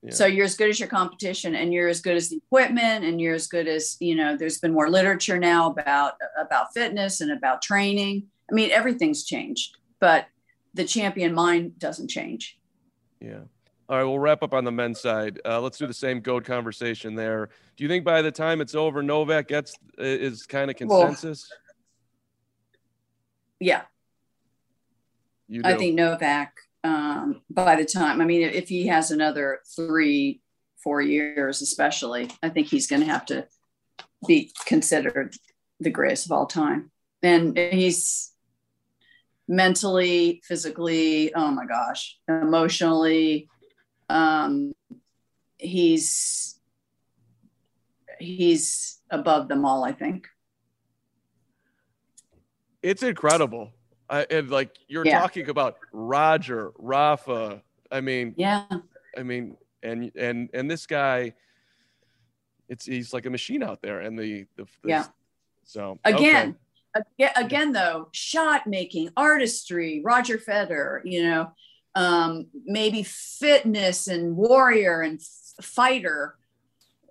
Yeah. 0.02 0.12
So 0.12 0.26
you're 0.26 0.46
as 0.46 0.56
good 0.56 0.70
as 0.70 0.80
your 0.80 0.88
competition 0.88 1.54
and 1.54 1.72
you're 1.72 1.88
as 1.88 2.00
good 2.00 2.16
as 2.16 2.30
the 2.30 2.36
equipment 2.36 3.04
and 3.04 3.20
you're 3.20 3.34
as 3.34 3.46
good 3.46 3.68
as, 3.68 3.96
you 4.00 4.14
know, 4.14 4.36
there's 4.36 4.58
been 4.58 4.72
more 4.72 4.88
literature 4.88 5.38
now 5.38 5.70
about 5.70 6.14
about 6.38 6.72
fitness 6.72 7.20
and 7.20 7.30
about 7.30 7.62
training. 7.62 8.24
I 8.50 8.54
mean, 8.54 8.70
everything's 8.70 9.24
changed. 9.24 9.76
But 10.00 10.26
the 10.74 10.84
champion 10.84 11.32
mind 11.34 11.78
doesn't 11.78 12.08
change. 12.08 12.58
Yeah. 13.20 13.40
All 13.88 13.98
right, 13.98 14.04
we'll 14.04 14.18
wrap 14.18 14.42
up 14.42 14.54
on 14.54 14.64
the 14.64 14.72
men's 14.72 15.00
side. 15.00 15.40
Uh, 15.44 15.60
let's 15.60 15.78
do 15.78 15.86
the 15.86 15.94
same 15.94 16.20
goat 16.20 16.44
conversation 16.44 17.14
there. 17.14 17.50
Do 17.76 17.84
you 17.84 17.88
think 17.88 18.04
by 18.04 18.22
the 18.22 18.32
time 18.32 18.60
it's 18.60 18.74
over, 18.74 19.02
Novak 19.02 19.48
gets 19.48 19.74
is 19.98 20.46
kind 20.46 20.70
of 20.70 20.76
consensus? 20.76 21.48
Well, 21.50 21.58
yeah. 23.60 23.82
I 25.62 25.74
think 25.74 25.94
Novak, 25.94 26.54
um, 26.82 27.42
by 27.50 27.76
the 27.76 27.84
time, 27.84 28.20
I 28.20 28.24
mean, 28.24 28.42
if 28.42 28.68
he 28.68 28.86
has 28.86 29.10
another 29.10 29.60
three, 29.76 30.40
four 30.82 31.02
years, 31.02 31.60
especially, 31.60 32.30
I 32.42 32.48
think 32.48 32.68
he's 32.68 32.86
going 32.86 33.02
to 33.02 33.08
have 33.08 33.26
to 33.26 33.46
be 34.26 34.50
considered 34.64 35.36
the 35.80 35.90
greatest 35.90 36.24
of 36.24 36.32
all 36.32 36.46
time. 36.46 36.90
And 37.22 37.56
he's 37.56 38.32
mentally, 39.48 40.40
physically, 40.44 41.34
oh 41.34 41.50
my 41.50 41.66
gosh, 41.66 42.18
emotionally. 42.28 43.48
Um, 44.08 44.74
he's 45.58 46.58
he's 48.18 49.00
above 49.10 49.48
them 49.48 49.64
all, 49.64 49.84
I 49.84 49.92
think. 49.92 50.28
It's 52.82 53.02
incredible. 53.02 53.72
I, 54.08 54.26
and 54.30 54.50
like 54.50 54.76
you're 54.88 55.06
yeah. 55.06 55.20
talking 55.20 55.48
about 55.48 55.76
Roger, 55.92 56.72
Rafa. 56.78 57.62
I 57.90 58.00
mean, 58.00 58.34
yeah. 58.36 58.64
I 59.16 59.22
mean, 59.22 59.56
and 59.82 60.12
and 60.16 60.50
and 60.52 60.70
this 60.70 60.86
guy, 60.86 61.34
it's 62.68 62.84
he's 62.84 63.12
like 63.14 63.24
a 63.26 63.30
machine 63.30 63.62
out 63.62 63.80
there, 63.80 64.00
and 64.00 64.18
the 64.18 64.46
the, 64.56 64.66
the 64.82 64.88
yeah. 64.88 65.06
So 65.64 65.98
again, 66.04 66.50
okay 66.50 66.58
again 67.36 67.72
though 67.72 68.08
shot 68.12 68.66
making 68.66 69.10
artistry 69.16 70.00
roger 70.04 70.38
federer 70.38 71.00
you 71.04 71.22
know 71.22 71.52
um, 71.94 72.46
maybe 72.64 73.02
fitness 73.04 74.08
and 74.08 74.36
warrior 74.36 75.02
and 75.02 75.20
fighter 75.62 76.36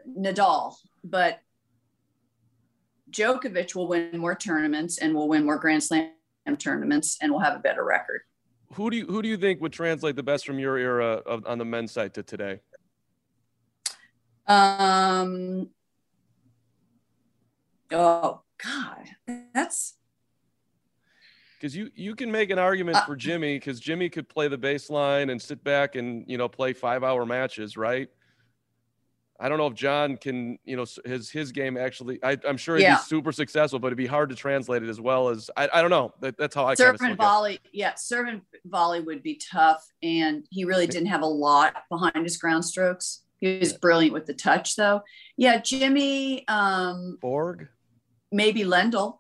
nadal. 0.08 0.76
But 1.04 1.40
Djokovic 3.12 3.76
will 3.76 3.88
win 3.88 4.18
more 4.18 4.36
tournaments 4.36 4.98
and 4.98 5.14
will 5.14 5.28
win 5.28 5.46
more 5.46 5.58
grand 5.58 5.84
slam 5.84 6.12
tournaments 6.58 7.18
and 7.22 7.32
will 7.32 7.40
have 7.40 7.56
a 7.56 7.60
better 7.60 7.84
record. 7.84 8.22
Who 8.74 8.90
do 8.90 8.98
you 8.98 9.06
who 9.06 9.22
do 9.22 9.30
you 9.30 9.38
think 9.38 9.62
would 9.62 9.74
translate 9.74 10.16
the 10.16 10.24
best 10.24 10.46
from 10.46 10.58
your 10.60 10.78
era 10.78 11.22
of, 11.26 11.46
on 11.46 11.60
the 11.60 11.66
men's 11.66 11.92
side 11.92 12.14
to 12.16 12.24
today? 12.24 12.60
Um 14.48 15.70
oh 17.92 18.42
God, 18.64 19.38
that's 19.54 19.96
because 21.60 21.76
you 21.76 21.90
you 21.96 22.16
can 22.16 22.32
make 22.32 22.50
an 22.50 22.60
argument 22.60 22.98
uh, 22.98 23.06
for 23.06 23.16
Jimmy 23.16 23.56
because 23.56 23.80
Jimmy 23.80 24.10
could 24.10 24.28
play 24.28 24.48
the 24.48 24.58
baseline 24.58 25.32
and 25.32 25.42
sit 25.42 25.64
back 25.64 25.96
and 25.96 26.26
you 26.28 26.38
know 26.38 26.50
play 26.50 26.74
five 26.74 27.04
hour 27.04 27.26
matches, 27.26 27.78
right? 27.78 28.10
I 29.40 29.50
don't 29.50 29.58
know 29.58 29.68
if 29.68 29.74
John 29.74 30.16
can, 30.18 30.58
you 30.64 30.78
know, 30.78 30.86
his 31.06 31.30
his 31.30 31.52
game 31.52 31.76
actually. 31.76 32.20
I, 32.24 32.38
am 32.46 32.58
sure 32.58 32.78
he'd 32.78 32.84
yeah. 32.84 32.96
be 32.96 33.02
super 33.02 33.32
successful, 33.32 33.80
but 33.80 33.88
it'd 33.88 33.98
be 33.98 34.06
hard 34.06 34.30
to 34.30 34.36
translate 34.36 34.84
it 34.84 34.90
as 34.90 35.02
well 35.02 35.30
as 35.30 35.50
I. 35.58 35.70
I 35.74 35.82
don't 35.82 35.90
know. 35.90 36.14
That, 36.22 36.38
that's 36.38 36.54
how 36.54 36.66
I 36.66 36.76
serve 36.76 36.98
and 37.02 37.18
volley. 37.18 37.60
Yeah, 37.72 37.94
serve 37.96 38.28
and 38.28 38.42
volley 38.66 39.02
would 39.02 39.24
be 39.24 39.36
tough, 39.36 39.86
and 40.02 40.46
he 40.50 40.66
really 40.66 40.88
didn't 40.88 41.08
have 41.08 41.22
a 41.22 41.28
lot 41.28 41.76
behind 41.90 42.24
his 42.24 42.38
ground 42.38 42.64
strokes. 42.64 43.22
He 43.40 43.60
was 43.60 43.72
yeah. 43.72 43.78
brilliant 43.82 44.14
with 44.14 44.26
the 44.26 44.34
touch, 44.34 44.76
though. 44.76 45.02
Yeah, 45.36 45.58
Jimmy 45.58 46.48
um, 46.48 47.18
Borg 47.20 47.68
maybe 48.34 48.62
Lendl. 48.64 49.20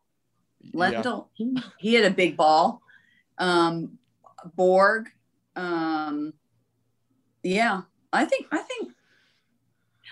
Lendl, 0.74 1.28
yeah. 1.38 1.62
he, 1.80 1.90
he 1.90 1.94
had 1.94 2.06
a 2.06 2.16
big 2.16 2.36
ball. 2.36 2.82
Um, 3.38 3.98
Borg. 4.56 5.10
Um, 5.56 6.34
yeah, 7.44 7.82
I 8.12 8.26
think 8.26 8.48
I 8.52 8.58
think 8.60 8.92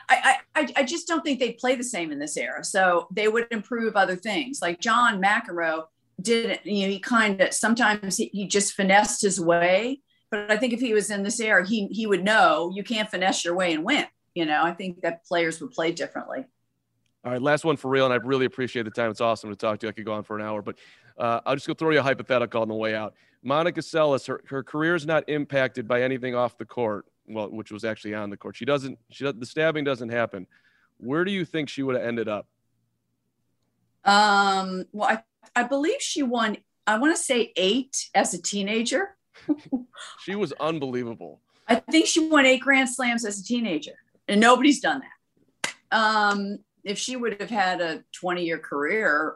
I, 0.10 0.38
I 0.56 0.68
I 0.78 0.84
just 0.84 1.08
don't 1.08 1.24
think 1.24 1.40
they'd 1.40 1.58
play 1.58 1.76
the 1.76 1.84
same 1.84 2.12
in 2.12 2.20
this 2.20 2.38
era. 2.38 2.64
So 2.64 3.08
they 3.12 3.28
would 3.28 3.48
improve 3.52 3.96
other 3.96 4.16
things. 4.16 4.60
Like 4.62 4.80
John 4.80 5.22
McEnroe 5.22 5.86
didn't, 6.22 6.66
you 6.66 6.86
know, 6.86 6.92
he 6.92 7.00
kind 7.00 7.42
of 7.42 7.54
sometimes 7.54 8.18
he, 8.18 8.30
he 8.34 8.48
just 8.48 8.74
finessed 8.74 9.22
his 9.22 9.40
way. 9.40 10.02
But 10.30 10.52
I 10.52 10.58
think 10.58 10.74
if 10.74 10.80
he 10.80 10.94
was 10.94 11.10
in 11.10 11.24
this 11.24 11.40
era, 11.40 11.66
he 11.66 11.88
he 11.88 12.06
would 12.06 12.24
know 12.24 12.72
you 12.74 12.84
can't 12.84 13.10
finesse 13.10 13.44
your 13.46 13.56
way 13.56 13.74
and 13.74 13.84
win. 13.84 14.06
You 14.36 14.46
know, 14.46 14.62
I 14.64 14.74
think 14.74 15.02
that 15.02 15.26
players 15.26 15.60
would 15.62 15.72
play 15.72 15.92
differently. 15.92 16.46
All 17.24 17.32
right, 17.32 17.42
last 17.42 17.64
one 17.64 17.78
for 17.78 17.90
real, 17.90 18.06
and 18.06 18.14
I 18.14 18.18
really 18.18 18.46
appreciate 18.46 18.84
the 18.84 18.92
time. 18.92 19.12
It's 19.12 19.22
awesome 19.22 19.52
to 19.52 19.56
talk 19.56 19.80
to 19.80 19.86
you. 19.86 19.90
I 19.90 19.94
could 19.94 20.06
go 20.06 20.14
on 20.14 20.24
for 20.24 20.40
an 20.40 20.44
hour, 20.44 20.64
but 20.64 20.78
uh, 21.20 21.40
I'll 21.46 21.56
just 21.56 21.68
go 21.68 21.76
throw 21.76 21.92
you 21.92 22.00
a 22.00 22.04
hypothetical 22.04 22.64
on 22.64 22.68
the 22.68 22.74
way 22.74 22.96
out. 22.96 23.14
Monica 23.44 23.80
Seles, 23.80 24.26
her, 24.28 24.42
her 24.48 24.64
career 24.64 24.96
is 24.96 25.06
not 25.06 25.30
impacted 25.30 25.88
by 25.88 26.02
anything 26.02 26.34
off 26.34 26.58
the 26.58 26.66
court, 26.66 27.06
well, 27.28 27.50
which 27.50 27.72
was 27.72 27.86
actually 27.86 28.16
on 28.16 28.32
the 28.32 28.38
court. 28.38 28.56
She 28.56 28.66
doesn't, 28.66 28.98
she 29.12 29.32
the 29.32 29.46
stabbing 29.46 29.84
doesn't 29.84 30.10
happen. 30.10 30.48
Where 30.98 31.24
do 31.24 31.32
you 31.32 31.46
think 31.46 31.70
she 31.70 31.84
would 31.84 31.96
have 31.96 32.06
ended 32.06 32.28
up? 32.28 32.48
Um, 34.04 34.86
well, 34.92 35.10
I, 35.10 35.24
I 35.56 35.64
believe 35.64 36.02
she 36.02 36.24
won, 36.24 36.58
I 36.88 36.98
want 36.98 37.16
to 37.16 37.22
say 37.22 37.54
eight 37.56 38.10
as 38.16 38.34
a 38.34 38.42
teenager. 38.42 39.16
she 40.22 40.34
was 40.34 40.54
unbelievable. 40.60 41.40
I 41.68 41.76
think 41.76 42.08
she 42.08 42.28
won 42.28 42.48
eight 42.48 42.62
Grand 42.62 42.90
Slams 42.90 43.26
as 43.26 43.40
a 43.40 43.44
teenager, 43.44 43.94
and 44.28 44.42
nobody's 44.42 44.80
done 44.80 45.02
that. 45.02 45.74
Um, 45.92 46.60
if 46.84 46.98
she 46.98 47.16
would 47.16 47.40
have 47.40 47.50
had 47.50 47.82
a 47.82 48.04
20 48.14 48.44
year 48.44 48.58
career, 48.58 49.36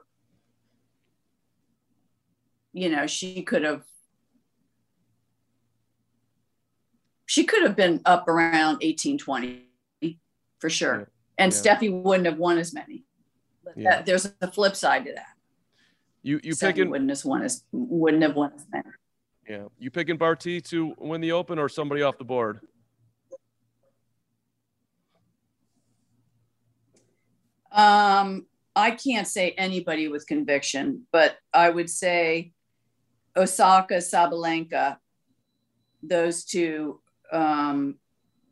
you 2.73 2.89
know, 2.89 3.07
she 3.07 3.43
could 3.43 3.63
have 3.63 3.83
she 7.27 7.43
could 7.43 7.63
have 7.63 7.75
been 7.75 8.01
up 8.05 8.27
around 8.27 8.77
18, 8.81 9.17
20 9.17 9.67
for 10.59 10.69
sure. 10.69 10.99
Yeah. 10.99 11.05
And 11.37 11.51
yeah. 11.51 11.59
Steffi 11.59 11.91
wouldn't 11.91 12.27
have 12.27 12.37
won 12.37 12.57
as 12.57 12.73
many. 12.73 13.03
Yeah. 13.75 13.89
That, 13.97 14.05
there's 14.05 14.31
a 14.41 14.51
flip 14.51 14.75
side 14.75 15.05
to 15.05 15.13
that. 15.13 15.27
You 16.21 16.39
you 16.43 16.53
Steffi 16.53 16.67
picking 16.67 16.89
wouldn't 16.89 17.09
have 17.09 17.25
won 17.25 17.43
as 17.43 17.63
wouldn't 17.71 18.23
have 18.23 18.35
won 18.35 18.51
as 18.55 18.65
many. 18.71 18.89
Yeah, 19.47 19.65
you 19.77 19.91
picking 19.91 20.17
Barty 20.17 20.59
to 20.61 20.95
win 20.97 21.21
the 21.21 21.31
Open 21.31 21.59
or 21.59 21.69
somebody 21.69 22.01
off 22.01 22.17
the 22.17 22.25
board? 22.25 22.61
Um, 27.75 28.45
I 28.75 28.91
can't 28.91 29.27
say 29.27 29.51
anybody 29.51 30.07
with 30.07 30.25
conviction, 30.25 31.05
but 31.11 31.37
I 31.53 31.69
would 31.69 31.89
say 31.89 32.53
Osaka, 33.35 33.95
Sabalenka, 33.95 34.97
those 36.01 36.45
two 36.45 37.01
um, 37.31 37.95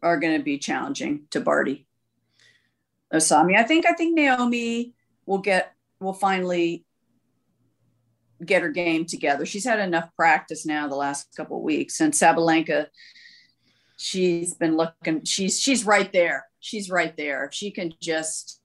are 0.01 0.19
going 0.19 0.37
to 0.37 0.43
be 0.43 0.57
challenging 0.57 1.23
to 1.31 1.39
Barty. 1.39 1.87
Osami, 3.13 3.57
I 3.57 3.63
think 3.63 3.85
I 3.85 3.93
think 3.93 4.15
Naomi 4.15 4.93
will 5.25 5.37
get 5.37 5.73
will 5.99 6.13
finally 6.13 6.83
get 8.43 8.63
her 8.63 8.71
game 8.71 9.05
together. 9.05 9.45
She's 9.45 9.65
had 9.65 9.79
enough 9.79 10.09
practice 10.15 10.65
now 10.65 10.87
the 10.87 10.95
last 10.95 11.27
couple 11.35 11.57
of 11.57 11.63
weeks, 11.63 12.01
and 12.01 12.11
Sabalenka, 12.11 12.87
she's 13.97 14.55
been 14.55 14.75
looking. 14.75 15.23
She's 15.25 15.61
she's 15.61 15.85
right 15.85 16.11
there. 16.11 16.45
She's 16.59 16.89
right 16.89 17.15
there. 17.15 17.49
She 17.53 17.71
can 17.71 17.93
just 18.01 18.62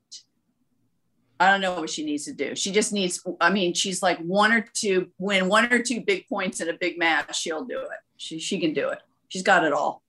I 1.40 1.50
don't 1.50 1.60
know 1.60 1.80
what 1.80 1.90
she 1.90 2.04
needs 2.04 2.24
to 2.24 2.32
do. 2.32 2.56
She 2.56 2.72
just 2.72 2.92
needs, 2.92 3.24
I 3.40 3.50
mean, 3.50 3.72
she's 3.72 4.02
like 4.02 4.18
one 4.18 4.52
or 4.52 4.64
two, 4.74 5.08
win 5.18 5.48
one 5.48 5.72
or 5.72 5.82
two 5.82 6.00
big 6.00 6.26
points 6.28 6.60
in 6.60 6.68
a 6.68 6.72
big 6.72 6.98
match. 6.98 7.36
She'll 7.38 7.64
do 7.64 7.78
it. 7.78 7.88
She, 8.16 8.40
she 8.40 8.58
can 8.58 8.72
do 8.72 8.88
it. 8.88 8.98
She's 9.28 9.42
got 9.42 9.64
it 9.64 9.72
all. 9.72 10.02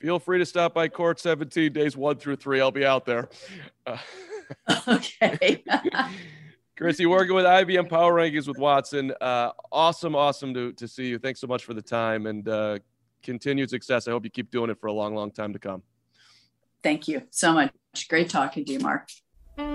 Feel 0.00 0.18
free 0.18 0.38
to 0.38 0.46
stop 0.46 0.74
by 0.74 0.88
court 0.88 1.18
17 1.18 1.72
days 1.72 1.96
one 1.96 2.16
through 2.16 2.36
three. 2.36 2.60
I'll 2.60 2.70
be 2.70 2.84
out 2.84 3.06
there. 3.06 3.30
Uh, 3.86 3.98
okay. 4.88 5.64
Christy, 6.76 7.06
working 7.06 7.34
with 7.34 7.44
IBM 7.44 7.88
Power 7.88 8.14
Rankings 8.14 8.46
with 8.46 8.58
Watson. 8.58 9.12
Uh, 9.20 9.50
awesome, 9.72 10.14
awesome 10.14 10.54
to, 10.54 10.72
to 10.74 10.86
see 10.86 11.08
you. 11.08 11.18
Thanks 11.18 11.40
so 11.40 11.48
much 11.48 11.64
for 11.64 11.74
the 11.74 11.82
time 11.82 12.26
and 12.26 12.48
uh, 12.48 12.78
continued 13.22 13.70
success. 13.70 14.06
I 14.06 14.12
hope 14.12 14.22
you 14.22 14.30
keep 14.30 14.50
doing 14.50 14.70
it 14.70 14.78
for 14.78 14.86
a 14.86 14.92
long, 14.92 15.14
long 15.14 15.32
time 15.32 15.52
to 15.54 15.58
come. 15.58 15.82
Thank 16.82 17.08
you 17.08 17.22
so 17.30 17.52
much. 17.52 17.72
Great 18.08 18.28
talking 18.28 18.64
to 18.64 18.72
you, 18.72 18.78
Mark. 18.78 19.08
Evert 19.58 19.74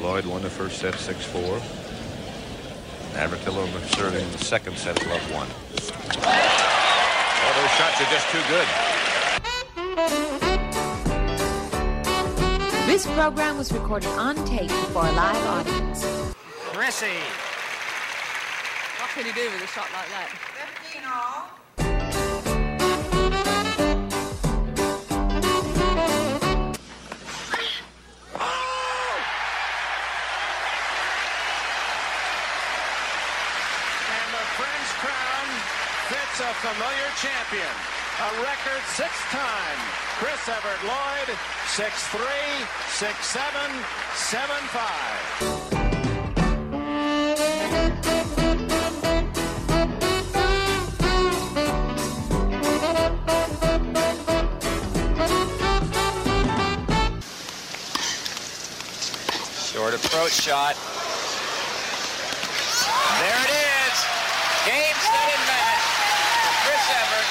Lloyd 0.00 0.26
won 0.26 0.42
the 0.42 0.50
first 0.50 0.80
set 0.80 0.92
6-4. 0.92 1.62
Navratilova 3.14 3.80
serving 3.96 4.30
the 4.32 4.38
second 4.38 4.76
set 4.76 5.06
love 5.06 5.32
one. 5.32 5.48
All 7.42 7.54
those 7.56 7.70
shots 7.78 8.02
are 8.02 8.10
just 8.10 8.28
too 8.28 8.42
good. 8.48 8.68
This 12.86 13.06
program 13.06 13.56
was 13.56 13.72
recorded 13.72 14.10
on 14.10 14.36
tape 14.44 14.68
before 14.68 15.06
a 15.06 15.12
live 15.12 15.46
audience. 15.46 16.04
Chrissy 16.74 17.16
can 19.14 19.26
you 19.26 19.32
do 19.32 19.42
with 19.50 19.62
a 19.62 19.66
shot 19.66 19.88
like 19.92 20.08
that? 20.14 20.30
15 20.30 21.02
all. 21.02 21.50
And 34.06 34.28
the 34.30 34.44
French 34.54 34.90
crown 35.02 35.46
fits 36.06 36.38
a 36.38 36.54
familiar 36.62 37.10
champion. 37.18 37.74
A 38.20 38.30
record 38.46 38.82
six-time 38.94 39.80
Chris 40.22 40.46
Evert 40.46 40.82
Lloyd, 40.84 41.34
6'3", 41.74 42.20
6'7", 43.00 43.82
7'5". 45.74 45.79
Approach 60.04 60.32
shot. 60.32 60.76
There 63.20 63.40
it 63.44 63.50
is. 63.50 63.96
Game, 64.66 64.96
set, 65.00 65.28
and 65.34 65.44
match 65.48 65.84
for 66.42 66.52
Chris 66.64 66.84
Evert. 67.00 67.28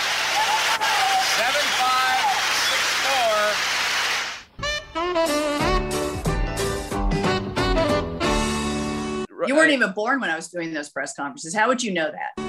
7-5, 1.37 2.19
6-4. 9.37 9.47
You 9.47 9.55
weren't 9.55 9.71
even 9.71 9.91
born 9.93 10.19
when 10.19 10.29
I 10.29 10.35
was 10.35 10.49
doing 10.49 10.73
those 10.73 10.89
press 10.89 11.15
conferences. 11.15 11.55
How 11.55 11.67
would 11.67 11.81
you 11.81 11.91
know 11.93 12.11
that? 12.11 12.48